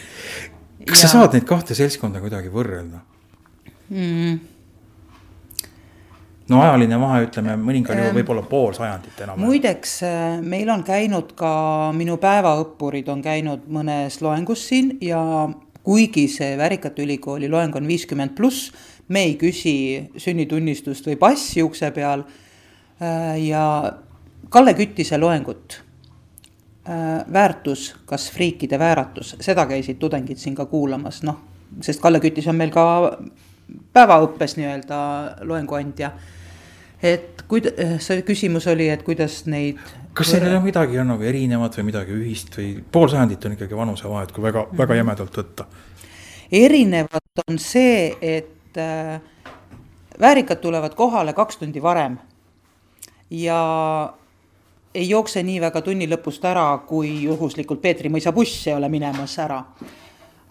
kas 0.86 1.02
ja. 1.02 1.08
sa 1.08 1.14
saad 1.16 1.36
neid 1.36 1.48
kahte 1.48 1.74
seltskonda 1.78 2.20
kuidagi 2.20 2.52
võrrelda 2.52 3.02
mm.? 3.88 4.51
No 6.52 6.62
ajaline 6.62 6.98
vahe, 7.00 7.24
ütleme 7.26 7.56
mõningal 7.60 7.98
juhul 7.98 8.16
võib-olla 8.20 8.44
pool 8.48 8.76
sajandit 8.76 9.20
enam. 9.24 9.40
muideks, 9.40 9.96
äh, 10.06 10.38
meil 10.44 10.70
on 10.72 10.84
käinud 10.86 11.34
ka, 11.38 11.52
minu 11.96 12.18
päevaõppurid 12.22 13.08
on 13.12 13.22
käinud 13.24 13.68
mõnes 13.72 14.20
loengus 14.24 14.66
siin 14.68 14.96
ja 15.02 15.22
kuigi 15.82 16.28
see 16.30 16.56
Värikate 16.58 17.02
Ülikooli 17.02 17.50
loeng 17.50 17.76
on 17.76 17.88
viiskümmend 17.88 18.36
pluss, 18.38 18.70
me 19.08 19.24
ei 19.28 19.36
küsi 19.40 19.74
sünnitunnistust 20.16 21.06
või 21.10 21.18
passi 21.20 21.62
ukse 21.64 21.90
peal. 21.94 22.24
Äh, 23.02 23.38
ja 23.48 23.64
Kalle 24.52 24.74
Küttise 24.76 25.18
loengut, 25.18 25.78
äh, 26.88 27.22
väärtus, 27.32 27.94
kas 28.06 28.28
friikide 28.30 28.78
vääratus, 28.78 29.36
seda 29.40 29.66
käisid 29.66 29.98
tudengid 29.98 30.38
siin 30.38 30.54
ka 30.54 30.66
kuulamas, 30.70 31.22
noh, 31.26 31.40
sest 31.80 32.02
Kalle 32.02 32.20
Küttis 32.20 32.48
on 32.52 32.60
meil 32.60 32.70
ka 32.74 32.84
päevaõppes 33.96 34.56
nii-öelda 34.58 35.00
loenguandja 35.48 36.12
et 37.02 37.44
kuid-, 37.48 37.72
see 38.02 38.22
küsimus 38.26 38.66
oli, 38.70 38.88
et 38.92 39.02
kuidas 39.06 39.42
neid. 39.50 39.80
kas 40.14 40.34
sellel 40.34 40.56
on 40.58 40.66
midagi 40.66 41.00
on 41.02 41.12
nagu 41.14 41.26
erinevat 41.26 41.78
või 41.78 41.88
midagi 41.90 42.16
ühist 42.16 42.56
või 42.58 42.74
pool 42.92 43.10
sajandit 43.12 43.44
on 43.48 43.56
ikkagi 43.56 43.76
vanusevahet, 43.76 44.32
kui 44.32 44.44
väga, 44.44 44.66
väga 44.78 45.00
jämedalt 45.00 45.38
võtta? 45.42 45.68
erinevat 46.52 47.46
on 47.48 47.58
see, 47.58 48.10
et 48.20 48.78
äh, 48.78 49.20
väärikad 50.20 50.60
tulevad 50.60 50.94
kohale 50.94 51.32
kaks 51.32 51.62
tundi 51.62 51.82
varem 51.82 52.18
ja 53.32 53.60
ei 54.94 55.08
jookse 55.08 55.42
nii 55.42 55.60
väga 55.60 55.80
tunni 55.80 56.06
lõpust 56.08 56.44
ära, 56.44 56.66
kui 56.86 57.22
juhuslikult 57.24 57.80
Peetri 57.80 58.10
mõisa 58.12 58.32
buss 58.32 58.66
ei 58.68 58.74
ole 58.76 58.90
minemas 58.92 59.38
ära. 59.40 59.62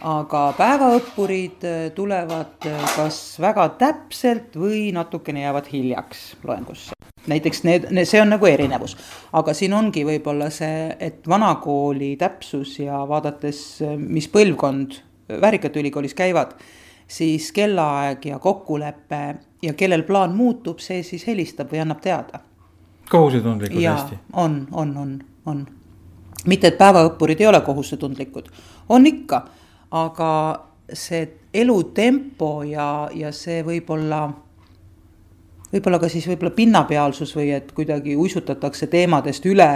Aga 0.01 0.41
päevaõppurid 0.57 1.65
äh, 1.67 1.83
tulevad 1.95 2.65
äh, 2.69 2.81
kas 2.95 3.19
väga 3.41 3.67
täpselt 3.79 4.55
või 4.57 4.89
natukene 4.95 5.43
jäävad 5.45 5.69
hiljaks 5.71 6.23
loengusse. 6.43 6.97
näiteks 7.27 7.63
need, 7.63 7.87
need, 7.93 8.09
see 8.09 8.21
on 8.21 8.33
nagu 8.33 8.45
erinevus, 8.49 8.95
aga 9.33 9.53
siin 9.53 9.73
ongi 9.77 10.05
võib-olla 10.05 10.49
see, 10.49 10.89
et 10.99 11.27
vanakooli 11.29 12.15
täpsus 12.17 12.79
ja 12.79 13.03
vaadates, 13.07 13.63
äh, 13.85 13.97
mis 13.97 14.29
põlvkond 14.31 15.01
Väärikate 15.41 15.79
Ülikoolis 15.79 16.13
käivad, 16.17 16.57
siis 17.07 17.51
kellaaeg 17.55 18.25
ja 18.25 18.39
kokkulepe 18.39 19.21
ja 19.63 19.73
kellel 19.79 20.03
plaan 20.03 20.33
muutub, 20.35 20.81
see 20.83 21.03
siis 21.07 21.23
helistab 21.29 21.71
või 21.71 21.85
annab 21.85 22.01
teada 22.03 22.41
kohusetundlikud 23.11 23.83
hästi? 23.83 24.19
on, 24.33 24.67
on, 24.71 24.97
on, 24.97 25.19
on. 25.45 25.65
mitte, 26.47 26.71
et 26.71 26.77
päevaõppurid 26.79 27.41
ei 27.43 27.47
ole 27.47 27.61
kohusetundlikud, 27.61 28.47
on 28.89 29.07
ikka, 29.07 29.41
aga 29.91 30.31
see 30.93 31.27
elutempo 31.53 32.63
ja, 32.63 33.09
ja 33.15 33.31
see 33.35 33.59
võib-olla, 33.67 34.23
võib-olla 35.71 35.99
ka 35.99 36.09
siis 36.11 36.27
võib-olla 36.31 36.53
pinnapealsus 36.55 37.35
või 37.35 37.51
et 37.55 37.71
kuidagi 37.75 38.15
uisutatakse 38.15 38.87
teemadest 38.91 39.45
üle, 39.51 39.69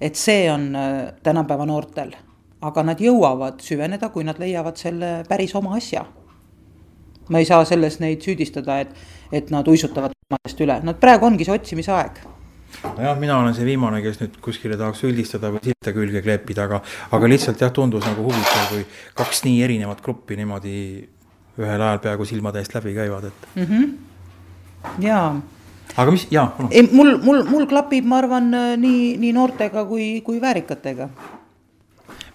et 0.00 0.18
see 0.18 0.46
on 0.52 0.70
äh, 0.78 0.96
tänapäeva 1.22 1.66
noortel. 1.66 2.14
aga 2.60 2.82
nad 2.82 2.98
jõuavad 2.98 3.60
süveneda, 3.62 4.08
kui 4.10 4.24
nad 4.26 4.38
leiavad 4.38 4.76
selle 4.76 5.22
päris 5.28 5.54
oma 5.54 5.76
asja. 5.76 6.06
ma 7.28 7.38
ei 7.38 7.44
saa 7.44 7.64
selles 7.64 8.00
neid 8.00 8.22
süüdistada, 8.22 8.80
et, 8.80 8.94
et 9.32 9.50
nad 9.50 9.68
uisutavad 9.68 10.12
teemadest 10.14 10.60
üle, 10.60 10.80
nad 10.82 10.98
praegu 10.98 11.26
ongi 11.26 11.44
see 11.44 11.54
otsimise 11.54 11.92
aeg 11.92 12.18
nojah, 12.96 13.18
mina 13.18 13.38
olen 13.38 13.54
see 13.56 13.66
viimane, 13.66 14.00
kes 14.04 14.20
nüüd 14.22 14.38
kuskile 14.44 14.78
tahaks 14.78 15.02
üldistada 15.08 15.50
või 15.54 15.62
silte 15.64 15.94
külge 15.96 16.22
kleepida, 16.24 16.66
aga, 16.68 16.80
aga 17.16 17.30
lihtsalt 17.30 17.62
jah, 17.62 17.72
tundus 17.74 18.06
nagu 18.06 18.24
huvitav, 18.26 18.68
kui 18.72 18.84
kaks 19.18 19.44
nii 19.46 19.62
erinevat 19.66 20.02
gruppi 20.04 20.38
niimoodi 20.38 20.74
ühel 21.58 21.82
ajal 21.82 22.02
peaaegu 22.04 22.26
silmade 22.28 22.62
eest 22.62 22.76
läbi 22.76 22.94
käivad, 22.96 23.30
et 23.30 23.48
mm. 23.54 23.64
-hmm. 23.64 25.02
jaa. 25.06 25.40
aga 25.96 26.14
mis, 26.14 26.28
jaa. 26.30 26.52
ei, 26.70 26.88
mul, 26.92 27.16
mul, 27.24 27.42
mul 27.48 27.66
klapib, 27.66 28.06
ma 28.06 28.22
arvan, 28.22 28.50
nii, 28.76 29.16
nii 29.18 29.32
noortega 29.32 29.84
kui, 29.84 30.20
kui 30.26 30.40
väärikatega. 30.40 31.08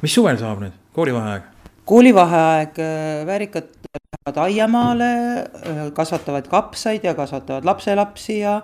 mis 0.01 0.13
suvel 0.13 0.37
saab 0.37 0.65
nüüd, 0.65 0.75
koolivaheaeg? 0.93 1.49
koolivaheaeg, 1.85 2.77
väärikad 3.27 3.71
lähevad 3.93 4.37
aiamaale, 4.45 5.11
kasvatavad 5.93 6.47
kapsaid 6.47 7.03
ja 7.03 7.13
kasvatavad 7.13 7.65
lapselapsi 7.65 8.39
ja 8.39 8.61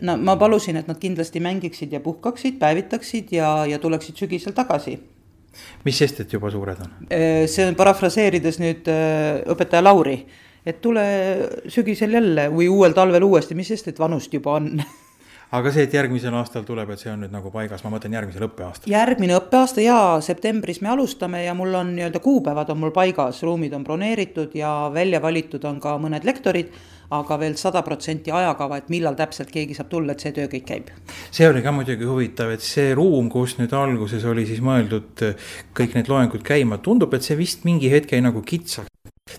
no 0.00 0.16
ma 0.22 0.36
palusin, 0.40 0.78
et 0.80 0.88
nad 0.90 1.00
kindlasti 1.00 1.42
mängiksid 1.42 1.92
ja 1.92 2.00
puhkaksid, 2.00 2.58
päevitaksid 2.60 3.32
ja, 3.34 3.54
ja 3.66 3.78
tuleksid 3.82 4.20
sügisel 4.24 4.54
tagasi. 4.56 4.98
mis 5.84 5.98
sest, 5.98 6.20
et 6.24 6.32
juba 6.32 6.50
suured 6.50 6.80
on? 6.80 6.96
Äh, 7.10 7.44
see 7.50 7.66
on 7.66 7.76
parafraseerides 7.76 8.58
nüüd 8.62 8.88
äh, 8.88 9.42
õpetaja 9.52 9.84
Lauri, 9.84 10.18
et 10.66 10.80
tule 10.80 11.04
sügisel 11.68 12.14
jälle 12.14 12.48
või 12.54 12.70
uuel 12.72 12.94
talvel 12.96 13.26
uuesti, 13.26 13.58
mis 13.58 13.68
sest, 13.74 13.92
et 13.92 13.98
vanust 14.00 14.32
juba 14.32 14.56
on 14.60 14.70
aga 15.52 15.72
see, 15.74 15.84
et 15.84 15.94
järgmisel 15.94 16.34
aastal 16.38 16.64
tuleb, 16.64 16.94
et 16.94 17.02
see 17.02 17.10
on 17.12 17.20
nüüd 17.24 17.34
nagu 17.34 17.52
paigas, 17.52 17.82
ma 17.84 17.92
mõtlen 17.92 18.16
järgmisel 18.16 18.46
õppeaastal. 18.48 18.88
järgmine 18.92 19.36
õppeaasta 19.36 19.84
jaa, 19.84 20.16
septembris 20.24 20.80
me 20.84 20.92
alustame 20.94 21.42
ja 21.44 21.54
mul 21.58 21.74
on 21.76 21.92
nii-öelda 21.98 22.22
kuupäevad 22.24 22.72
on 22.72 22.80
mul 22.80 22.94
paigas, 22.96 23.42
ruumid 23.44 23.76
on 23.76 23.84
broneeritud 23.84 24.56
ja 24.56 24.72
välja 24.94 25.20
valitud 25.22 25.64
on 25.68 25.80
ka 25.82 25.98
mõned 26.00 26.24
lektorid 26.24 26.72
aga 27.12 27.38
veel 27.40 27.56
sada 27.60 27.82
protsenti 27.84 28.32
ajakava, 28.32 28.78
et 28.80 28.88
millal 28.92 29.16
täpselt 29.18 29.50
keegi 29.52 29.76
saab 29.76 29.90
tulla, 29.92 30.14
et 30.14 30.24
see 30.24 30.32
töö 30.36 30.48
kõik 30.52 30.66
käib. 30.68 30.90
see 31.30 31.48
oli 31.48 31.62
ka 31.64 31.74
muidugi 31.74 32.08
huvitav, 32.08 32.52
et 32.54 32.64
see 32.64 32.94
ruum, 32.98 33.28
kus 33.32 33.58
nüüd 33.60 33.74
alguses 33.76 34.24
oli 34.28 34.46
siis 34.48 34.62
mõeldud 34.64 35.26
äh, 35.28 35.50
kõik 35.76 35.96
need 35.98 36.10
loengud 36.12 36.44
käima, 36.46 36.80
tundub, 36.82 37.14
et 37.14 37.26
see 37.26 37.38
vist 37.38 37.66
mingi 37.68 37.92
hetk 37.92 38.16
jäi 38.16 38.22
nagu 38.24 38.42
kitsaks 38.46 38.88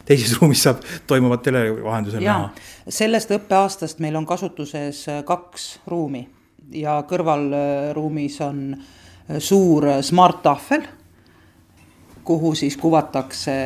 teises 0.07 0.37
ruumis 0.39 0.63
saab 0.63 0.81
toimuvat 1.07 1.43
tele 1.45 1.65
vahendusel 1.83 2.23
näha. 2.23 2.49
sellest 2.89 3.31
õppeaastast 3.35 4.01
meil 4.03 4.15
on 4.19 4.25
kasutuses 4.29 5.05
äh, 5.11 5.23
kaks 5.27 5.79
ruumi 5.89 6.27
ja 6.73 7.01
kõrvalruumis 7.09 8.39
on 8.45 8.61
äh, 8.75 9.39
suur 9.39 9.89
smart 10.01 10.43
tahvel, 10.45 10.85
kuhu 12.23 12.53
siis 12.55 12.77
kuvatakse 12.79 13.57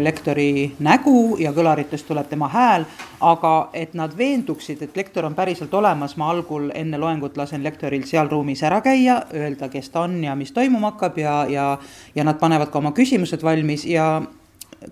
lektori 0.00 0.76
nägu 0.78 1.36
ja 1.42 1.50
kõlaritest 1.50 2.06
tuleb 2.06 2.28
tema 2.30 2.46
hääl, 2.48 2.84
aga 3.20 3.70
et 3.74 3.96
nad 3.98 4.12
veenduksid, 4.14 4.82
et 4.82 4.96
lektor 4.96 5.26
on 5.26 5.34
päriselt 5.34 5.74
olemas, 5.74 6.14
ma 6.16 6.28
algul 6.30 6.68
enne 6.74 7.00
loengut 7.02 7.36
lasen 7.36 7.64
lektoril 7.66 8.04
seal 8.06 8.30
ruumis 8.30 8.62
ära 8.62 8.78
käia, 8.84 9.24
öelda, 9.34 9.68
kes 9.72 9.90
ta 9.90 10.04
on 10.06 10.20
ja 10.24 10.36
mis 10.38 10.54
toimuma 10.54 10.92
hakkab 10.92 11.18
ja, 11.18 11.34
ja 11.50 11.66
ja 12.14 12.24
nad 12.24 12.38
panevad 12.38 12.70
ka 12.70 12.78
oma 12.78 12.92
küsimused 12.96 13.42
valmis 13.42 13.84
ja 13.84 14.22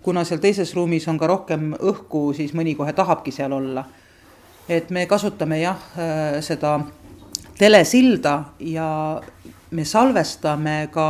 kuna 0.02 0.24
seal 0.24 0.40
teises 0.40 0.74
ruumis 0.74 1.06
on 1.08 1.18
ka 1.18 1.26
rohkem 1.26 1.72
õhku, 1.74 2.32
siis 2.36 2.54
mõni 2.56 2.74
kohe 2.76 2.92
tahabki 2.92 3.32
seal 3.32 3.52
olla. 3.52 3.84
et 4.68 4.90
me 4.90 5.06
kasutame 5.06 5.58
jah, 5.60 5.76
äh, 5.98 6.40
seda 6.40 6.80
telesilda 7.58 8.44
ja 8.58 9.20
me 9.70 9.84
salvestame 9.84 10.88
ka 10.90 11.08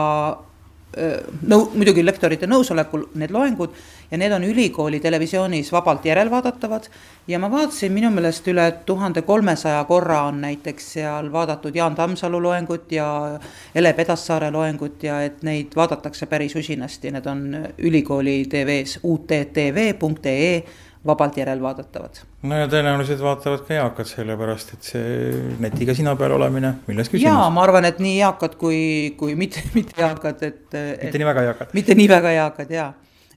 nõu-, 0.95 1.71
muidugi 1.75 2.05
lektorite 2.05 2.47
nõusolekul 2.51 3.09
need 3.21 3.33
loengud 3.35 3.75
ja 4.11 4.19
need 4.21 4.33
on 4.33 4.45
ülikooli 4.47 5.01
televisioonis 5.01 5.73
vabalt 5.73 6.05
järelvaadatavad. 6.07 6.89
ja 7.29 7.39
ma 7.39 7.51
vaatasin, 7.51 7.93
minu 7.93 8.11
meelest 8.11 8.49
üle 8.49 8.67
tuhande 8.87 9.23
kolmesaja 9.23 9.85
korra 9.85 10.23
on 10.29 10.41
näiteks 10.41 10.93
seal 10.93 11.33
vaadatud 11.33 11.77
Jaan 11.77 11.95
Tammsalu 11.95 12.43
loengut 12.43 12.93
ja 12.93 13.41
Ele 13.75 13.93
Pedassaare 13.93 14.51
loengut 14.51 15.03
ja 15.03 15.23
et 15.23 15.43
neid 15.43 15.77
vaadatakse 15.77 16.27
päris 16.27 16.57
usinasti, 16.57 17.11
need 17.11 17.27
on 17.27 17.47
ülikooli 17.79 18.45
tv-s 18.51 18.99
uttv.ee 19.03 20.65
vabalt 21.07 21.37
järelvaadatavad. 21.37 22.21
no 22.43 22.59
ja 22.59 22.69
tõenäoliselt 22.71 23.23
vaatavad 23.23 23.65
ka 23.67 23.77
eakad, 23.77 24.09
sellepärast 24.09 24.75
et 24.77 24.91
see 24.93 25.43
netiga 25.63 25.97
sina 25.97 26.17
peal 26.17 26.37
olemine, 26.39 26.75
milles 26.89 27.11
küsimus? 27.13 27.29
jaa, 27.29 27.51
ma 27.55 27.65
arvan, 27.67 27.89
et 27.89 28.01
nii 28.03 28.17
eakad 28.23 28.57
kui, 28.61 28.81
kui 29.21 29.37
mitte, 29.39 29.63
mitte 29.77 30.01
eakad, 30.01 30.43
et. 30.43 30.65
mitte 31.03 31.21
nii 31.21 31.31
väga 31.31 31.47
eakad. 31.51 31.77
mitte 31.77 31.99
nii 32.01 32.09
väga 32.17 32.35
eakad 32.41 32.75
jaa, 32.79 32.91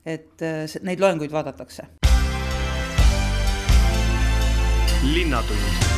et 0.05 0.47
neid 0.81 1.03
loenguid 1.03 1.33
vaadatakse. 1.35 1.89
linnatund 5.07 5.96